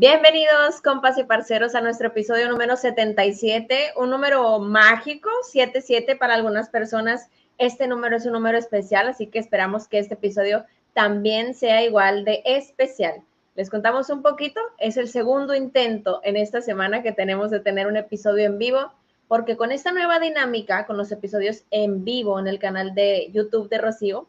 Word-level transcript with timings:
Bienvenidos, 0.00 0.80
compas 0.82 1.18
y 1.18 1.24
parceros, 1.24 1.74
a 1.74 1.82
nuestro 1.82 2.06
episodio 2.06 2.48
número 2.48 2.74
77, 2.74 3.92
un 3.96 4.08
número 4.08 4.58
mágico, 4.58 5.28
77 5.42 6.16
para 6.16 6.32
algunas 6.32 6.70
personas. 6.70 7.28
Este 7.58 7.86
número 7.86 8.16
es 8.16 8.24
un 8.24 8.32
número 8.32 8.56
especial, 8.56 9.08
así 9.08 9.26
que 9.26 9.38
esperamos 9.38 9.88
que 9.88 9.98
este 9.98 10.14
episodio 10.14 10.64
también 10.94 11.52
sea 11.52 11.84
igual 11.84 12.24
de 12.24 12.40
especial. 12.46 13.20
Les 13.56 13.68
contamos 13.68 14.08
un 14.08 14.22
poquito, 14.22 14.58
es 14.78 14.96
el 14.96 15.06
segundo 15.06 15.54
intento 15.54 16.22
en 16.24 16.38
esta 16.38 16.62
semana 16.62 17.02
que 17.02 17.12
tenemos 17.12 17.50
de 17.50 17.60
tener 17.60 17.86
un 17.86 17.98
episodio 17.98 18.46
en 18.46 18.56
vivo, 18.56 18.94
porque 19.28 19.58
con 19.58 19.70
esta 19.70 19.92
nueva 19.92 20.18
dinámica, 20.18 20.86
con 20.86 20.96
los 20.96 21.12
episodios 21.12 21.64
en 21.70 22.04
vivo 22.06 22.40
en 22.40 22.48
el 22.48 22.58
canal 22.58 22.94
de 22.94 23.28
YouTube 23.32 23.68
de 23.68 23.76
Rocío, 23.76 24.26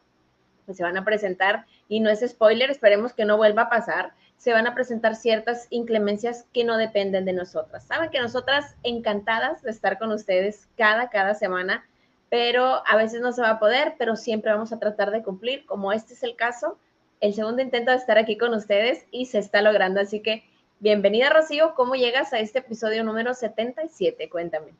pues 0.65 0.75
se 0.75 0.83
van 0.83 0.97
a 0.97 1.05
presentar, 1.05 1.65
y 1.87 2.01
no 2.01 2.09
es 2.09 2.19
spoiler, 2.27 2.69
esperemos 2.69 3.13
que 3.13 3.23
no 3.23 3.37
vuelva 3.37 3.61
a 3.61 3.69
pasar 3.69 4.11
se 4.41 4.53
van 4.53 4.65
a 4.65 4.73
presentar 4.73 5.15
ciertas 5.15 5.67
inclemencias 5.69 6.47
que 6.51 6.63
no 6.63 6.77
dependen 6.77 7.25
de 7.25 7.33
nosotras. 7.33 7.83
Saben 7.85 8.09
que 8.09 8.19
nosotras 8.19 8.75
encantadas 8.81 9.61
de 9.61 9.69
estar 9.69 9.99
con 9.99 10.11
ustedes 10.11 10.67
cada, 10.75 11.11
cada 11.11 11.35
semana, 11.35 11.87
pero 12.27 12.81
a 12.87 12.97
veces 12.97 13.21
no 13.21 13.33
se 13.33 13.43
va 13.43 13.51
a 13.51 13.59
poder, 13.59 13.93
pero 13.99 14.15
siempre 14.15 14.51
vamos 14.51 14.73
a 14.73 14.79
tratar 14.79 15.11
de 15.11 15.21
cumplir, 15.21 15.63
como 15.67 15.93
este 15.93 16.15
es 16.15 16.23
el 16.23 16.35
caso, 16.35 16.79
el 17.19 17.35
segundo 17.35 17.61
intento 17.61 17.91
de 17.91 17.97
estar 17.97 18.17
aquí 18.17 18.35
con 18.35 18.55
ustedes 18.55 19.05
y 19.11 19.27
se 19.27 19.37
está 19.37 19.61
logrando. 19.61 20.01
Así 20.01 20.21
que 20.21 20.43
bienvenida 20.79 21.29
Rocío, 21.29 21.75
¿cómo 21.75 21.93
llegas 21.93 22.33
a 22.33 22.39
este 22.39 22.59
episodio 22.59 23.03
número 23.03 23.35
77? 23.35 24.27
Cuéntame. 24.27 24.73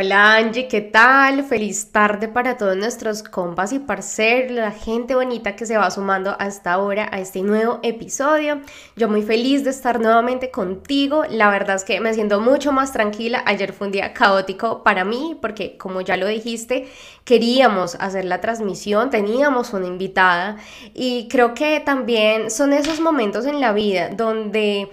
Hola 0.00 0.36
Angie, 0.36 0.68
¿qué 0.68 0.80
tal? 0.80 1.42
Feliz 1.42 1.90
tarde 1.90 2.28
para 2.28 2.56
todos 2.56 2.76
nuestros 2.76 3.24
compas 3.24 3.72
y 3.72 3.80
parceros, 3.80 4.52
la 4.52 4.70
gente 4.70 5.16
bonita 5.16 5.56
que 5.56 5.66
se 5.66 5.76
va 5.76 5.90
sumando 5.90 6.36
hasta 6.38 6.72
ahora 6.72 7.08
a 7.10 7.18
este 7.18 7.42
nuevo 7.42 7.80
episodio. 7.82 8.60
Yo 8.94 9.08
muy 9.08 9.22
feliz 9.22 9.64
de 9.64 9.70
estar 9.70 9.98
nuevamente 9.98 10.52
contigo. 10.52 11.24
La 11.28 11.50
verdad 11.50 11.74
es 11.74 11.82
que 11.82 12.00
me 12.00 12.14
siento 12.14 12.40
mucho 12.40 12.70
más 12.70 12.92
tranquila. 12.92 13.42
Ayer 13.44 13.72
fue 13.72 13.88
un 13.88 13.92
día 13.92 14.12
caótico 14.12 14.84
para 14.84 15.04
mí 15.04 15.36
porque 15.42 15.76
como 15.76 16.00
ya 16.00 16.16
lo 16.16 16.28
dijiste, 16.28 16.86
queríamos 17.24 17.96
hacer 17.96 18.24
la 18.24 18.40
transmisión, 18.40 19.10
teníamos 19.10 19.72
una 19.72 19.88
invitada 19.88 20.58
y 20.94 21.26
creo 21.26 21.54
que 21.54 21.80
también 21.80 22.52
son 22.52 22.72
esos 22.72 23.00
momentos 23.00 23.46
en 23.46 23.60
la 23.60 23.72
vida 23.72 24.10
donde 24.10 24.92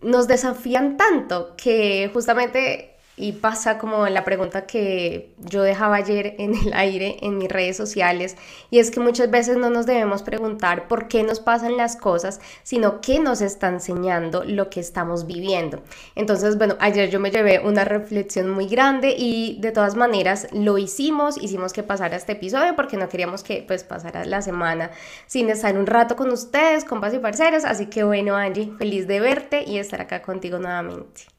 nos 0.00 0.26
desafían 0.26 0.96
tanto 0.96 1.54
que 1.54 2.10
justamente 2.14 2.91
y 3.22 3.30
pasa 3.30 3.78
como 3.78 4.08
la 4.08 4.24
pregunta 4.24 4.66
que 4.66 5.32
yo 5.38 5.62
dejaba 5.62 5.94
ayer 5.94 6.34
en 6.38 6.56
el 6.56 6.72
aire 6.74 7.18
en 7.22 7.38
mis 7.38 7.48
redes 7.48 7.76
sociales, 7.76 8.36
y 8.68 8.80
es 8.80 8.90
que 8.90 8.98
muchas 8.98 9.30
veces 9.30 9.56
no 9.56 9.70
nos 9.70 9.86
debemos 9.86 10.24
preguntar 10.24 10.88
por 10.88 11.06
qué 11.06 11.22
nos 11.22 11.38
pasan 11.38 11.76
las 11.76 11.94
cosas, 11.94 12.40
sino 12.64 13.00
qué 13.00 13.20
nos 13.20 13.40
está 13.40 13.68
enseñando 13.68 14.42
lo 14.42 14.68
que 14.70 14.80
estamos 14.80 15.24
viviendo. 15.28 15.84
Entonces, 16.16 16.58
bueno, 16.58 16.76
ayer 16.80 17.10
yo 17.10 17.20
me 17.20 17.30
llevé 17.30 17.60
una 17.60 17.84
reflexión 17.84 18.50
muy 18.50 18.66
grande 18.66 19.14
y 19.16 19.56
de 19.60 19.70
todas 19.70 19.94
maneras 19.94 20.48
lo 20.52 20.76
hicimos, 20.76 21.40
hicimos 21.40 21.72
que 21.72 21.84
pasara 21.84 22.16
este 22.16 22.32
episodio 22.32 22.74
porque 22.74 22.96
no 22.96 23.08
queríamos 23.08 23.44
que 23.44 23.62
pues 23.64 23.84
pasara 23.84 24.24
la 24.24 24.42
semana 24.42 24.90
sin 25.28 25.48
estar 25.48 25.78
un 25.78 25.86
rato 25.86 26.16
con 26.16 26.32
ustedes, 26.32 26.84
compas 26.84 27.14
y 27.14 27.20
parceros, 27.20 27.64
así 27.64 27.86
que 27.86 28.02
bueno, 28.02 28.34
Angie, 28.34 28.72
feliz 28.78 29.06
de 29.06 29.20
verte 29.20 29.62
y 29.64 29.78
estar 29.78 30.00
acá 30.00 30.22
contigo 30.22 30.58
nuevamente. 30.58 31.31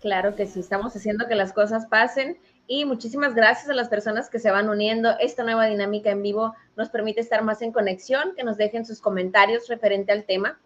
Claro 0.00 0.34
que 0.34 0.46
sí, 0.46 0.60
estamos 0.60 0.96
haciendo 0.96 1.28
que 1.28 1.34
las 1.34 1.52
cosas 1.52 1.84
pasen 1.84 2.38
y 2.66 2.86
muchísimas 2.86 3.34
gracias 3.34 3.68
a 3.68 3.74
las 3.74 3.90
personas 3.90 4.30
que 4.30 4.38
se 4.38 4.50
van 4.50 4.70
uniendo. 4.70 5.10
Esta 5.20 5.44
nueva 5.44 5.66
dinámica 5.66 6.10
en 6.10 6.22
vivo 6.22 6.54
nos 6.74 6.88
permite 6.88 7.20
estar 7.20 7.44
más 7.44 7.60
en 7.60 7.70
conexión, 7.70 8.34
que 8.34 8.42
nos 8.42 8.56
dejen 8.56 8.86
sus 8.86 9.02
comentarios 9.02 9.68
referente 9.68 10.10
al 10.10 10.24
tema. 10.24 10.58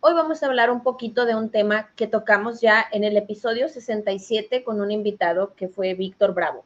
Hoy 0.00 0.14
vamos 0.14 0.42
a 0.42 0.46
hablar 0.46 0.72
un 0.72 0.82
poquito 0.82 1.24
de 1.24 1.36
un 1.36 1.50
tema 1.50 1.90
que 1.94 2.08
tocamos 2.08 2.60
ya 2.60 2.84
en 2.90 3.04
el 3.04 3.16
episodio 3.16 3.68
67 3.68 4.64
con 4.64 4.80
un 4.80 4.90
invitado 4.90 5.54
que 5.54 5.68
fue 5.68 5.94
Víctor 5.94 6.34
Bravo. 6.34 6.64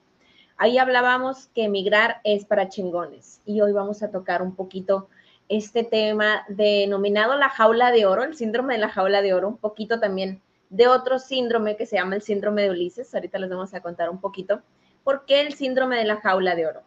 Ahí 0.57 0.79
hablábamos 0.79 1.49
que 1.49 1.65
emigrar 1.65 2.23
es 2.25 2.47
para 2.47 2.71
chingones 2.71 3.43
y 3.45 3.61
hoy 3.61 3.73
vamos 3.73 4.03
a 4.03 4.11
tocar 4.11 4.41
un 4.41 4.57
poquito 4.57 5.09
este 5.51 5.85
tema 5.85 6.47
denominado 6.49 7.37
la 7.37 7.51
jaula 7.51 7.93
de 7.93 8.07
oro, 8.07 8.23
el 8.23 8.35
síndrome 8.35 8.75
de 8.75 8.81
la 8.81 8.89
jaula 8.89 9.21
de 9.21 9.35
oro, 9.35 9.49
un 9.49 9.59
poquito 9.59 10.01
también 10.01 10.41
de 10.75 10.89
otro 10.89 11.21
síndrome 11.21 11.77
que 11.77 11.87
se 11.87 11.97
llama 11.97 12.17
el 12.17 12.23
síndrome 12.23 12.63
de 12.63 12.71
Ulises. 12.71 13.15
Ahorita 13.15 13.39
les 13.39 13.49
vamos 13.49 13.73
a 13.75 13.81
contar 13.81 14.11
un 14.11 14.21
poquito. 14.21 14.61
¿Por 15.05 15.25
qué 15.25 15.41
el 15.41 15.55
síndrome 15.55 15.97
de 15.97 16.05
la 16.05 16.17
jaula 16.17 16.57
de 16.57 16.67
oro? 16.67 16.83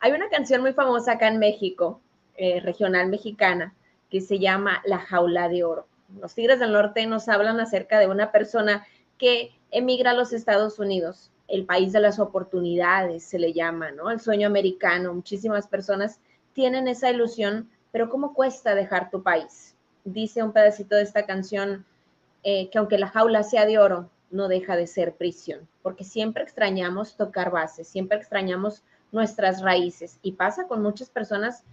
Hay 0.00 0.10
una 0.10 0.28
canción 0.28 0.60
muy 0.60 0.72
famosa 0.72 1.12
acá 1.12 1.28
en 1.28 1.38
México, 1.38 2.00
eh, 2.36 2.58
regional 2.58 3.08
mexicana, 3.08 3.74
que 4.10 4.20
se 4.20 4.40
llama 4.40 4.82
La 4.84 4.98
jaula 4.98 5.48
de 5.48 5.62
oro. 5.62 5.86
Los 6.20 6.34
Tigres 6.34 6.58
del 6.58 6.72
Norte 6.72 7.06
nos 7.06 7.28
hablan 7.28 7.60
acerca 7.60 8.00
de 8.00 8.08
una 8.08 8.32
persona 8.32 8.84
que 9.18 9.52
emigra 9.70 10.10
a 10.10 10.14
los 10.14 10.32
Estados 10.32 10.80
Unidos, 10.80 11.30
el 11.46 11.64
país 11.64 11.92
de 11.92 12.00
las 12.00 12.18
oportunidades 12.18 13.22
se 13.22 13.38
le 13.38 13.52
llama, 13.52 13.92
¿no? 13.92 14.10
El 14.10 14.18
sueño 14.18 14.48
americano. 14.48 15.14
Muchísimas 15.14 15.68
personas 15.68 16.18
tienen 16.54 16.88
esa 16.88 17.08
ilusión, 17.08 17.70
pero 17.92 18.10
¿cómo 18.10 18.34
cuesta 18.34 18.74
dejar 18.74 19.10
tu 19.10 19.22
país? 19.22 19.76
Dice 20.04 20.42
un 20.42 20.52
pedacito 20.52 20.96
de 20.96 21.02
esta 21.02 21.24
canción 21.24 21.86
eh, 22.42 22.70
que 22.70 22.78
aunque 22.78 22.98
la 22.98 23.08
jaula 23.08 23.42
sea 23.42 23.66
de 23.66 23.78
oro, 23.78 24.10
no 24.30 24.48
deja 24.48 24.76
de 24.76 24.86
ser 24.86 25.14
prisión, 25.14 25.68
porque 25.82 26.04
siempre 26.04 26.42
extrañamos 26.42 27.16
tocar 27.16 27.50
bases, 27.50 27.86
siempre 27.86 28.18
extrañamos 28.18 28.82
nuestras 29.12 29.60
raíces 29.60 30.18
y 30.22 30.32
pasa 30.32 30.66
con 30.66 30.82
muchas 30.82 31.10
personas 31.10 31.64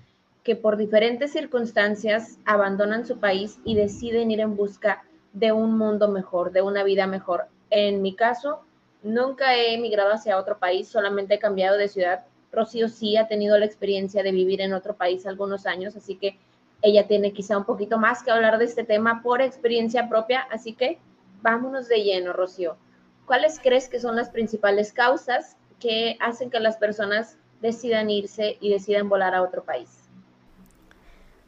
que 0.43 0.55
por 0.55 0.77
diferentes 0.77 1.31
circunstancias 1.31 2.37
abandonan 2.45 3.05
su 3.05 3.19
país 3.19 3.59
y 3.63 3.75
deciden 3.75 4.31
ir 4.31 4.41
en 4.41 4.55
busca 4.55 5.03
de 5.33 5.51
un 5.51 5.77
mundo 5.77 6.09
mejor, 6.09 6.51
de 6.51 6.61
una 6.61 6.83
vida 6.83 7.07
mejor. 7.07 7.47
En 7.69 8.01
mi 8.01 8.15
caso, 8.15 8.61
nunca 9.03 9.55
he 9.55 9.73
emigrado 9.73 10.11
hacia 10.11 10.37
otro 10.37 10.59
país, 10.59 10.87
solamente 10.87 11.35
he 11.35 11.39
cambiado 11.39 11.77
de 11.77 11.87
ciudad. 11.87 12.25
Rocío 12.51 12.89
sí 12.89 13.15
ha 13.15 13.27
tenido 13.27 13.57
la 13.57 13.65
experiencia 13.65 14.23
de 14.23 14.31
vivir 14.31 14.61
en 14.61 14.73
otro 14.73 14.95
país 14.95 15.25
algunos 15.25 15.65
años, 15.65 15.95
así 15.95 16.15
que 16.15 16.37
ella 16.81 17.07
tiene 17.07 17.33
quizá 17.33 17.57
un 17.57 17.65
poquito 17.65 17.97
más 17.97 18.23
que 18.23 18.31
hablar 18.31 18.57
de 18.57 18.65
este 18.65 18.83
tema 18.83 19.21
por 19.21 19.41
experiencia 19.41 20.07
propia, 20.09 20.41
así 20.51 20.73
que 20.73 20.99
vámonos 21.41 21.87
de 21.87 22.03
lleno, 22.03 22.33
Rocío. 22.33 22.77
¿Cuáles 23.25 23.59
crees 23.59 23.89
que 23.89 23.99
son 23.99 24.15
las 24.15 24.29
principales 24.29 24.93
causas 24.93 25.55
que 25.79 26.17
hacen 26.19 26.49
que 26.49 26.59
las 26.59 26.77
personas 26.77 27.37
decidan 27.61 28.09
irse 28.09 28.57
y 28.59 28.69
decidan 28.69 29.09
volar 29.09 29.35
a 29.35 29.41
otro 29.41 29.63
país? 29.63 29.89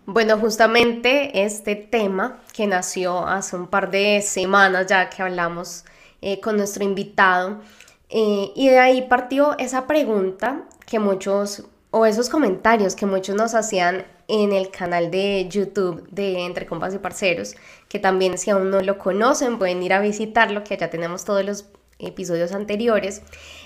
Bueno, 0.05 0.37
justamente 0.37 1.43
este 1.43 1.75
tema 1.75 2.41
que 2.53 2.67
nació 2.67 3.25
hace 3.27 3.55
un 3.55 3.67
par 3.67 3.91
de 3.91 4.21
semanas 4.21 4.87
ya 4.87 5.09
que 5.09 5.21
hablamos 5.21 5.85
eh, 6.21 6.39
con 6.41 6.57
nuestro 6.57 6.83
invitado, 6.83 7.61
eh, 8.09 8.51
y 8.55 8.67
de 8.67 8.77
ahí 8.77 9.03
partió 9.03 9.57
esa 9.57 9.87
pregunta 9.87 10.65
que 10.85 10.99
muchos, 10.99 11.65
o 11.91 12.05
esos 12.05 12.29
comentarios 12.29 12.95
que 12.95 13.05
muchos 13.05 13.35
nos 13.35 13.53
hacían 13.53 14.05
en 14.27 14.53
el 14.53 14.71
canal 14.71 15.11
de 15.11 15.47
YouTube 15.49 16.07
de 16.09 16.45
Entre 16.45 16.65
Compas 16.65 16.93
y 16.95 16.99
Parceros, 16.99 17.55
que 17.89 17.99
también 17.99 18.37
si 18.37 18.49
aún 18.49 18.71
no 18.71 18.81
lo 18.81 18.97
conocen 18.97 19.59
pueden 19.59 19.83
ir 19.83 19.93
a 19.93 19.99
visitarlo, 19.99 20.63
que 20.63 20.77
ya 20.77 20.89
tenemos 20.89 21.25
todos 21.25 21.43
los 21.43 21.65
episodios 21.99 22.53
anteriores. 22.53 23.21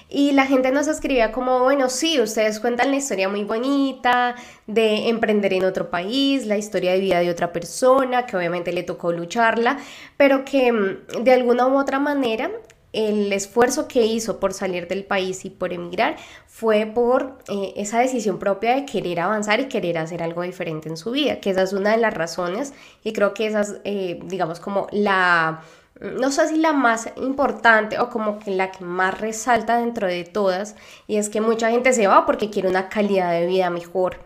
Y 0.10 0.32
la 0.32 0.46
gente 0.46 0.72
nos 0.72 0.88
escribía 0.88 1.32
como, 1.32 1.60
bueno, 1.60 1.90
sí, 1.90 2.20
ustedes 2.20 2.60
cuentan 2.60 2.92
la 2.92 2.98
historia 2.98 3.30
muy 3.30 3.44
bonita 3.44 4.36
de 4.68 5.10
emprender 5.10 5.54
en 5.54 5.64
otro 5.64 5.90
país, 5.90 6.46
la 6.46 6.58
historia 6.58 6.94
de 6.94 7.00
vida 7.00 7.20
de 7.20 7.30
otra 7.30 7.54
persona, 7.54 8.26
que 8.26 8.38
obviamente 8.38 8.74
le 8.74 8.84
tocó 8.84 9.12
lucharla, 9.12 9.78
pero 10.18 10.46
que 10.46 10.72
mm, 10.72 11.24
de 11.24 11.34
alguna 11.34 11.68
u 11.68 11.80
otra 11.80 12.00
manera 12.00 12.52
el 12.96 13.32
esfuerzo 13.34 13.88
que 13.88 14.06
hizo 14.06 14.40
por 14.40 14.54
salir 14.54 14.88
del 14.88 15.04
país 15.04 15.46
y 15.46 15.50
por 15.50 15.74
emigrar 15.74 16.16
fue 16.48 16.86
por 16.86 17.38
eh, 17.50 17.74
esa 17.76 18.00
decisión 18.00 18.40
propia 18.40 18.76
de 18.76 18.86
querer 18.86 19.20
avanzar 19.20 19.60
y 19.60 19.66
querer 19.66 19.98
hacer 19.98 20.24
algo 20.24 20.42
diferente 20.44 20.90
en 20.90 20.98
su 20.98 21.12
vida, 21.12 21.40
que 21.40 21.50
esa 21.50 21.64
es 21.64 21.74
una 21.74 21.92
de 21.92 21.98
las 21.98 22.14
razones 22.14 22.74
y 23.04 23.14
creo 23.14 23.34
que 23.34 23.48
esa 23.48 23.62
es, 23.62 23.76
eh, 23.84 24.20
digamos, 24.26 24.60
como 24.60 24.88
la, 24.92 25.62
no 26.00 26.32
sé 26.32 26.48
si 26.48 26.58
la 26.58 26.74
más 26.74 27.10
importante 27.18 28.00
o 28.00 28.10
como 28.10 28.40
la 28.46 28.72
que 28.72 28.84
más 28.86 29.20
resalta 29.20 29.78
dentro 29.78 30.08
de 30.08 30.24
todas, 30.24 30.76
y 31.08 31.18
es 31.18 31.30
que 31.30 31.42
mucha 31.42 31.72
gente 31.72 31.94
se 31.94 32.08
va 32.08 32.26
porque 32.26 32.50
quiere 32.50 32.70
una 32.70 32.90
calidad 32.90 33.32
de 33.32 33.46
vida 33.46 33.70
mejor 33.70 34.18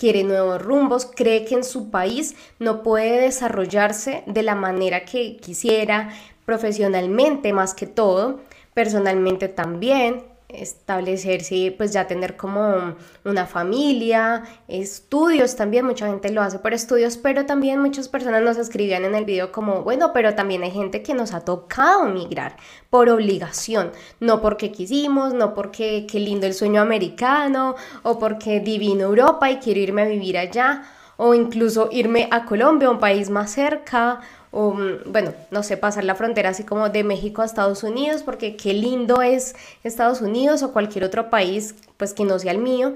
quiere 0.00 0.24
nuevos 0.24 0.62
rumbos, 0.62 1.04
cree 1.14 1.44
que 1.44 1.54
en 1.54 1.62
su 1.62 1.90
país 1.90 2.34
no 2.58 2.82
puede 2.82 3.20
desarrollarse 3.20 4.22
de 4.26 4.42
la 4.42 4.54
manera 4.54 5.04
que 5.04 5.36
quisiera, 5.36 6.08
profesionalmente 6.50 7.52
más 7.52 7.74
que 7.74 7.86
todo, 7.86 8.40
personalmente 8.74 9.46
también, 9.46 10.24
establecerse, 10.48 11.72
pues 11.76 11.92
ya 11.92 12.08
tener 12.08 12.36
como 12.36 12.96
una 13.24 13.46
familia, 13.46 14.42
estudios 14.66 15.54
también, 15.54 15.86
mucha 15.86 16.08
gente 16.08 16.32
lo 16.32 16.42
hace 16.42 16.58
por 16.58 16.74
estudios, 16.74 17.18
pero 17.18 17.46
también 17.46 17.80
muchas 17.80 18.08
personas 18.08 18.42
nos 18.42 18.56
escribían 18.56 19.04
en 19.04 19.14
el 19.14 19.24
video 19.24 19.52
como, 19.52 19.84
bueno, 19.84 20.12
pero 20.12 20.34
también 20.34 20.64
hay 20.64 20.72
gente 20.72 21.04
que 21.04 21.14
nos 21.14 21.34
ha 21.34 21.44
tocado 21.44 22.06
migrar 22.06 22.56
por 22.90 23.08
obligación, 23.08 23.92
no 24.18 24.42
porque 24.42 24.72
quisimos, 24.72 25.32
no 25.32 25.54
porque 25.54 26.04
qué 26.10 26.18
lindo 26.18 26.48
el 26.48 26.54
sueño 26.54 26.82
americano 26.82 27.76
o 28.02 28.18
porque 28.18 28.58
divino 28.58 29.04
Europa 29.04 29.48
y 29.52 29.58
quiero 29.58 29.78
irme 29.78 30.02
a 30.02 30.08
vivir 30.08 30.36
allá 30.36 30.82
o 31.16 31.32
incluso 31.32 31.90
irme 31.92 32.28
a 32.32 32.44
Colombia, 32.44 32.90
un 32.90 32.98
país 32.98 33.30
más 33.30 33.52
cerca 33.52 34.20
o 34.50 34.72
mm, 34.72 35.12
bueno, 35.12 35.32
no 35.50 35.62
sé, 35.62 35.76
pasar 35.76 36.04
la 36.04 36.14
frontera 36.14 36.50
así 36.50 36.64
como 36.64 36.88
de 36.88 37.04
México 37.04 37.42
a 37.42 37.44
Estados 37.44 37.82
Unidos, 37.82 38.22
porque 38.22 38.56
qué 38.56 38.74
lindo 38.74 39.22
es 39.22 39.54
Estados 39.84 40.20
Unidos 40.20 40.62
o 40.62 40.72
cualquier 40.72 41.04
otro 41.04 41.30
país, 41.30 41.74
pues 41.96 42.14
que 42.14 42.24
no 42.24 42.38
sea 42.38 42.52
el 42.52 42.58
mío, 42.58 42.94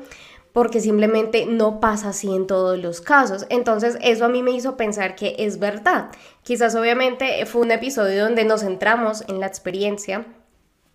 porque 0.52 0.80
simplemente 0.80 1.46
no 1.46 1.80
pasa 1.80 2.10
así 2.10 2.32
en 2.34 2.46
todos 2.46 2.78
los 2.78 3.00
casos. 3.00 3.46
Entonces 3.50 3.98
eso 4.02 4.24
a 4.24 4.28
mí 4.28 4.42
me 4.42 4.52
hizo 4.52 4.76
pensar 4.76 5.16
que 5.16 5.34
es 5.38 5.58
verdad. 5.58 6.10
Quizás 6.42 6.74
obviamente 6.74 7.44
fue 7.46 7.62
un 7.62 7.72
episodio 7.72 8.24
donde 8.24 8.44
nos 8.44 8.60
centramos 8.60 9.24
en 9.28 9.40
la 9.40 9.46
experiencia 9.46 10.26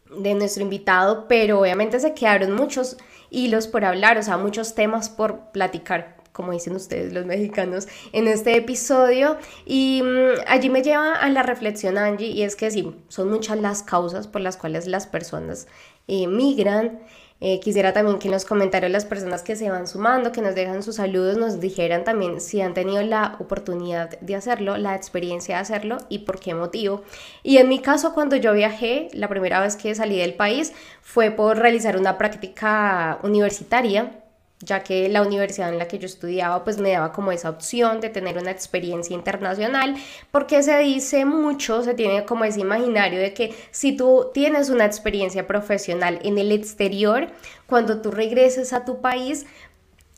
de 0.09 0.33
nuestro 0.33 0.63
invitado, 0.63 1.27
pero 1.27 1.59
obviamente 1.59 1.99
se 1.99 2.13
quedaron 2.13 2.53
muchos 2.53 2.97
hilos 3.29 3.67
por 3.67 3.85
hablar, 3.85 4.17
o 4.17 4.23
sea, 4.23 4.37
muchos 4.37 4.75
temas 4.75 5.09
por 5.09 5.51
platicar 5.51 6.18
como 6.31 6.51
dicen 6.51 6.75
ustedes 6.75 7.13
los 7.13 7.25
mexicanos, 7.25 7.87
en 8.13 8.27
este 8.27 8.55
episodio. 8.55 9.37
Y 9.65 10.01
mm, 10.03 10.41
allí 10.47 10.69
me 10.69 10.81
lleva 10.81 11.15
a 11.15 11.29
la 11.29 11.43
reflexión, 11.43 11.97
Angie, 11.97 12.27
y 12.27 12.43
es 12.43 12.55
que 12.55 12.71
sí, 12.71 12.95
son 13.07 13.29
muchas 13.29 13.59
las 13.59 13.83
causas 13.83 14.27
por 14.27 14.41
las 14.41 14.57
cuales 14.57 14.87
las 14.87 15.07
personas 15.07 15.67
eh, 16.07 16.27
migran. 16.27 16.99
Eh, 17.41 17.61
quisiera 17.61 17.93
también 17.93 18.19
que 18.19 18.27
en 18.27 18.33
los 18.33 18.43
comentarios 18.43 18.91
las 18.91 19.05
personas 19.05 19.43
que 19.43 19.55
se 19.55 19.69
van 19.69 19.87
sumando, 19.87 20.33
que 20.33 20.41
nos 20.41 20.55
dejan 20.55 20.83
sus 20.83 20.95
saludos, 20.95 21.37
nos 21.37 21.61
dijeran 21.61 22.03
también 22.03 22.41
si 22.41 22.59
han 22.59 22.73
tenido 22.73 23.01
la 23.01 23.37
oportunidad 23.39 24.19
de 24.19 24.35
hacerlo, 24.35 24.77
la 24.77 24.93
experiencia 24.95 25.55
de 25.55 25.61
hacerlo 25.61 25.97
y 26.09 26.19
por 26.19 26.41
qué 26.41 26.53
motivo. 26.53 27.03
Y 27.41 27.57
en 27.57 27.69
mi 27.69 27.79
caso, 27.79 28.13
cuando 28.13 28.35
yo 28.35 28.51
viajé, 28.53 29.07
la 29.13 29.29
primera 29.29 29.61
vez 29.61 29.77
que 29.77 29.95
salí 29.95 30.17
del 30.17 30.33
país 30.33 30.73
fue 31.01 31.31
por 31.31 31.57
realizar 31.57 31.97
una 31.97 32.17
práctica 32.17 33.19
universitaria 33.23 34.23
ya 34.61 34.83
que 34.83 35.07
la 35.07 35.21
universidad 35.21 35.69
en 35.69 35.77
la 35.77 35.87
que 35.87 35.99
yo 35.99 36.05
estudiaba 36.05 36.63
pues 36.63 36.79
me 36.79 36.91
daba 36.91 37.13
como 37.13 37.31
esa 37.31 37.49
opción 37.49 38.01
de 38.01 38.09
tener 38.09 38.37
una 38.37 38.51
experiencia 38.51 39.15
internacional, 39.15 39.95
porque 40.31 40.61
se 40.63 40.77
dice 40.79 41.23
mucho, 41.25 41.81
se 41.81 41.93
tiene 41.93 42.25
como 42.25 42.43
ese 42.43 42.59
imaginario 42.59 43.19
de 43.19 43.33
que 43.33 43.55
si 43.71 43.95
tú 43.95 44.31
tienes 44.33 44.69
una 44.69 44.85
experiencia 44.85 45.47
profesional 45.47 46.19
en 46.23 46.37
el 46.37 46.51
exterior, 46.51 47.27
cuando 47.67 48.01
tú 48.01 48.11
regreses 48.11 48.73
a 48.73 48.83
tu 48.83 48.99
país, 48.99 49.45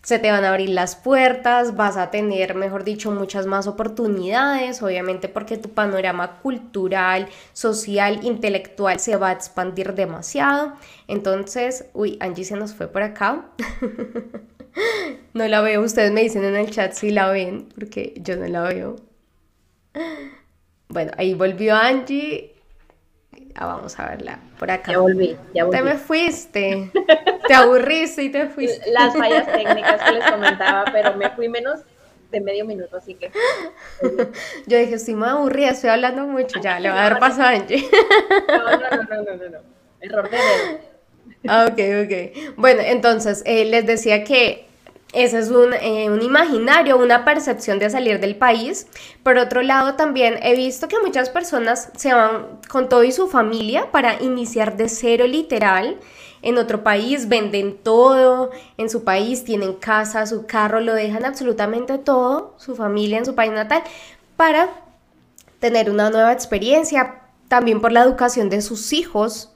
se 0.04 0.18
te 0.18 0.32
van 0.32 0.44
a 0.44 0.50
abrir 0.50 0.70
las 0.70 0.96
puertas, 0.96 1.76
vas 1.76 1.96
a 1.98 2.10
tener, 2.10 2.56
mejor 2.56 2.84
dicho, 2.84 3.12
muchas 3.12 3.46
más 3.46 3.68
oportunidades, 3.68 4.82
obviamente 4.82 5.30
porque 5.30 5.58
tu 5.58 5.70
panorama 5.70 6.40
cultural, 6.42 7.28
social, 7.54 8.20
intelectual 8.24 9.00
se 9.00 9.16
va 9.16 9.30
a 9.30 9.34
expandir 9.34 9.94
demasiado. 9.94 10.74
Entonces, 11.08 11.86
uy, 11.94 12.18
Angie 12.20 12.46
se 12.46 12.56
nos 12.56 12.74
fue 12.74 12.88
por 12.88 13.04
acá. 13.04 13.46
no 15.34 15.48
la 15.48 15.62
veo, 15.62 15.82
ustedes 15.82 16.12
me 16.12 16.22
dicen 16.22 16.44
en 16.44 16.56
el 16.56 16.72
chat 16.72 16.94
si 16.94 17.12
la 17.12 17.30
ven, 17.30 17.70
porque 17.76 18.14
yo 18.18 18.36
no 18.38 18.48
la 18.48 18.64
veo. 18.64 18.96
Bueno, 20.88 21.12
ahí 21.18 21.34
volvió 21.36 21.76
Angie 21.76 22.52
Ah, 23.56 23.66
vamos 23.66 24.00
a 24.00 24.10
verla 24.10 24.40
por 24.60 24.72
acá. 24.72 24.92
Ya 24.92 25.00
volví, 25.00 25.38
ya 25.54 25.66
volví. 25.66 25.78
Te 25.78 25.84
me 25.84 25.98
fuiste. 25.98 26.92
te 27.52 27.56
aburriste 27.56 28.24
y 28.24 28.30
te 28.30 28.48
fuiste. 28.48 28.90
Las 28.92 29.16
fallas 29.16 29.46
técnicas 29.52 30.02
que 30.02 30.12
les 30.14 30.32
comentaba, 30.32 30.86
pero 30.92 31.18
me 31.18 31.30
fui 31.32 31.50
menos 31.50 31.82
de 32.32 32.40
medio 32.40 32.66
minuto, 32.66 32.96
así 32.96 33.16
que. 33.16 33.30
Yo 34.68 34.78
dije, 34.78 34.96
estoy 34.96 35.16
muy 35.16 35.28
aburrida, 35.28 35.72
estoy 35.72 35.90
hablando 35.90 36.26
mucho, 36.28 36.62
ya, 36.62 36.80
le 36.80 36.90
voy 36.90 36.98
a 36.98 37.02
dar 37.02 37.20
paso 37.20 37.42
a 37.42 37.50
Angie. 37.50 37.90
No, 38.48 38.72
no, 38.72 38.78
no, 38.78 39.24
no, 39.24 39.36
no, 39.36 39.50
no. 39.50 39.58
Error 40.00 40.30
de. 40.30 40.38
Ah, 41.48 41.68
ok, 41.70 41.80
ok. 42.06 42.56
Bueno, 42.56 42.82
entonces, 42.86 43.44
eh, 43.46 43.66
les 43.66 43.86
decía 43.86 44.24
que 44.24 44.66
ese 45.12 45.40
es 45.40 45.50
un, 45.50 45.74
eh, 45.74 46.10
un, 46.10 46.22
imaginario, 46.22 46.98
una 46.98 47.26
percepción 47.26 47.80
de 47.80 47.90
salir 47.90 48.22
del 48.22 48.38
país. 48.38 48.88
Por 49.24 49.38
otro 49.38 49.62
lado, 49.62 49.96
también 49.96 50.40
he 50.42 50.56
visto 50.56 50.88
que 50.88 51.00
muchas 51.00 51.30
personas 51.30 51.92
se 51.98 52.14
van 52.14 52.62
con 52.70 52.88
todo 52.88 53.04
y 53.04 53.12
su 53.12 53.28
familia 53.28 53.92
para 53.92 54.22
iniciar 54.22 54.78
de 54.78 54.88
cero 54.88 55.28
literal 55.28 56.00
en 56.42 56.58
otro 56.58 56.84
país, 56.84 57.28
venden 57.28 57.78
todo 57.78 58.52
en 58.78 58.90
su 58.90 59.04
país, 59.04 59.44
tienen 59.44 59.74
casa, 59.74 60.26
su 60.26 60.46
carro, 60.46 60.80
lo 60.80 60.94
dejan 60.94 61.26
absolutamente 61.26 61.98
todo, 61.98 62.56
su 62.58 62.76
familia 62.76 63.18
en 63.18 63.26
su 63.26 63.36
país 63.36 63.52
natal, 63.52 63.84
para 64.36 64.70
tener 65.60 65.92
una 65.92 66.10
nueva 66.10 66.32
experiencia, 66.32 67.22
también 67.48 67.82
por 67.82 67.92
la 67.92 68.02
educación 68.02 68.50
de 68.50 68.62
sus 68.62 68.94
hijos, 68.94 69.52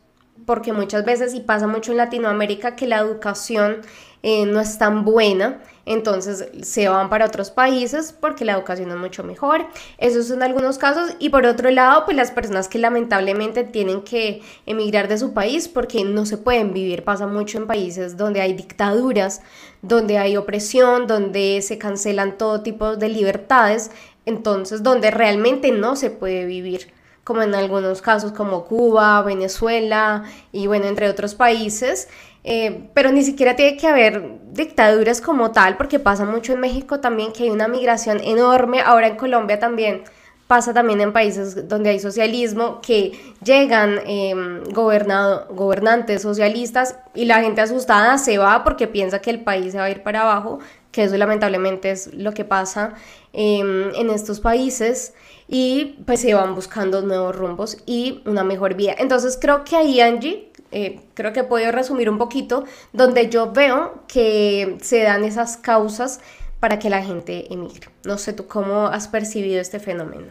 porque 0.46 0.74
muchas 0.74 1.06
veces, 1.06 1.34
y 1.34 1.40
pasa 1.40 1.66
mucho 1.66 1.92
en 1.92 1.98
Latinoamérica, 1.98 2.76
que 2.76 2.88
la 2.88 3.00
educación 3.00 3.82
eh, 4.22 4.46
no 4.46 4.60
es 4.60 4.78
tan 4.78 5.06
buena, 5.06 5.62
entonces 5.86 6.48
se 6.64 6.90
van 6.90 7.10
para 7.10 7.26
otros 7.26 7.52
países 7.52 8.12
porque 8.12 8.44
la 8.44 8.54
educación 8.54 8.90
es 8.90 8.98
mucho 8.98 9.24
mejor. 9.24 9.68
Esos 10.00 10.28
son 10.28 10.42
algunos 10.42 10.78
casos. 10.78 11.12
Y 11.20 11.30
por 11.30 11.46
otro 11.46 11.70
lado, 11.70 12.06
pues 12.06 12.18
las 12.18 12.32
personas 12.32 12.68
que 12.68 12.80
lamentablemente 12.80 13.64
tienen 13.64 14.02
que 14.02 14.42
emigrar 14.66 15.08
de 15.08 15.18
su 15.18 15.34
país 15.34 15.68
porque 15.68 16.04
no 16.04 16.26
se 16.26 16.38
pueden 16.38 16.74
vivir. 16.74 17.04
Pasa 17.04 17.28
mucho 17.28 17.60
en 17.60 17.68
países 17.68 18.18
donde 18.18 18.42
hay 18.42 18.54
dictaduras, 18.54 19.42
donde 19.84 20.18
hay 20.18 20.38
opresión, 20.38 21.06
donde 21.06 21.62
se 21.62 21.78
cancelan 21.78 22.38
todo 22.38 22.62
tipo 22.62 22.96
de 22.96 23.10
libertades, 23.10 23.92
entonces 24.26 24.82
donde 24.82 25.12
realmente 25.12 25.72
no 25.72 25.96
se 25.96 26.10
puede 26.10 26.46
vivir 26.46 26.94
como 27.24 27.42
en 27.42 27.56
algunos 27.56 28.02
casos 28.02 28.32
como 28.32 28.66
Cuba, 28.66 29.22
Venezuela 29.24 30.24
y 30.52 30.68
bueno, 30.68 30.86
entre 30.86 31.10
otros 31.10 31.36
países. 31.36 32.08
Eh, 32.48 32.90
pero 32.94 33.12
ni 33.12 33.24
siquiera 33.24 33.56
tiene 33.56 33.76
que 33.76 33.88
haber 33.88 34.22
dictaduras 34.52 35.20
como 35.20 35.52
tal, 35.52 35.78
porque 35.78 35.98
pasa 35.98 36.26
mucho 36.26 36.54
en 36.54 36.60
México 36.60 37.00
también 37.00 37.34
que 37.34 37.44
hay 37.44 37.50
una 37.50 37.68
migración 37.68 38.20
enorme, 38.24 38.82
ahora 38.82 39.08
en 39.08 39.16
Colombia 39.16 39.60
también 39.60 40.04
pasa 40.46 40.72
también 40.72 41.02
en 41.02 41.12
países 41.12 41.68
donde 41.68 41.90
hay 41.90 42.00
socialismo, 42.00 42.82
que 42.82 43.14
llegan 43.44 44.00
em, 44.06 44.64
gobernantes 44.66 46.22
socialistas 46.22 47.00
y 47.16 47.26
la 47.26 47.42
gente 47.42 47.62
asustada 47.62 48.20
se 48.20 48.38
va 48.38 48.64
porque 48.64 48.88
piensa 48.88 49.20
que 49.20 49.32
el 49.32 49.44
país 49.44 49.72
se 49.72 49.80
va 49.80 49.86
a 49.86 49.90
ir 49.90 50.04
para 50.04 50.22
abajo, 50.22 50.60
que 50.92 51.06
eso 51.06 51.18
lamentablemente 51.18 51.90
es 51.90 52.14
lo 52.14 52.34
que 52.36 52.46
pasa 52.46 52.94
em, 53.34 53.90
en 53.96 54.12
estos 54.12 54.40
países 54.40 55.16
y 55.48 55.98
pues 56.06 56.20
se 56.22 56.36
van 56.36 56.54
buscando 56.54 57.02
nuevos 57.02 57.36
rumbos 57.36 57.78
y 57.88 58.22
una 58.26 58.44
mejor 58.44 58.76
vida. 58.76 58.94
Entonces 59.00 59.38
creo 59.42 59.64
que 59.64 59.76
ahí 59.76 60.00
Angie 60.00 60.52
eh, 60.72 61.02
creo 61.14 61.34
que 61.34 61.44
puedo 61.44 61.72
resumir 61.72 62.10
un 62.10 62.18
poquito, 62.18 62.66
donde 62.94 63.30
yo 63.30 63.52
veo 63.52 64.04
que 64.08 64.78
se 64.82 65.04
dan 65.04 65.24
esas 65.24 65.58
causas 65.58 66.20
para 66.60 66.80
que 66.80 66.90
la 66.90 67.04
gente 67.04 67.54
emigre. 67.54 67.90
No 68.04 68.18
sé 68.18 68.34
tú 68.34 68.48
cómo 68.48 68.88
has 68.88 69.08
percibido 69.08 69.62
este 69.62 69.80
fenómeno. 69.80 70.28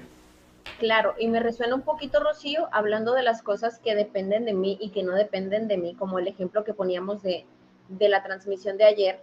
Claro, 0.79 1.15
y 1.19 1.29
me 1.29 1.41
resuena 1.41 1.75
un 1.75 1.83
poquito, 1.83 2.21
Rocío, 2.21 2.69
hablando 2.73 3.15
de 3.15 3.23
las 3.23 3.43
cosas 3.43 3.79
que 3.79 3.95
dependen 3.95 4.45
de 4.45 4.53
mí 4.53 4.77
y 4.81 4.91
que 4.91 5.03
no 5.03 5.15
dependen 5.15 5.69
de 5.69 5.79
mí, 5.79 5.95
como 5.95 6.19
el 6.19 6.27
ejemplo 6.27 6.65
que 6.65 6.75
poníamos 6.75 7.23
de, 7.23 7.47
de 7.89 8.09
la 8.09 8.23
transmisión 8.23 8.77
de 8.77 8.85
ayer, 8.85 9.21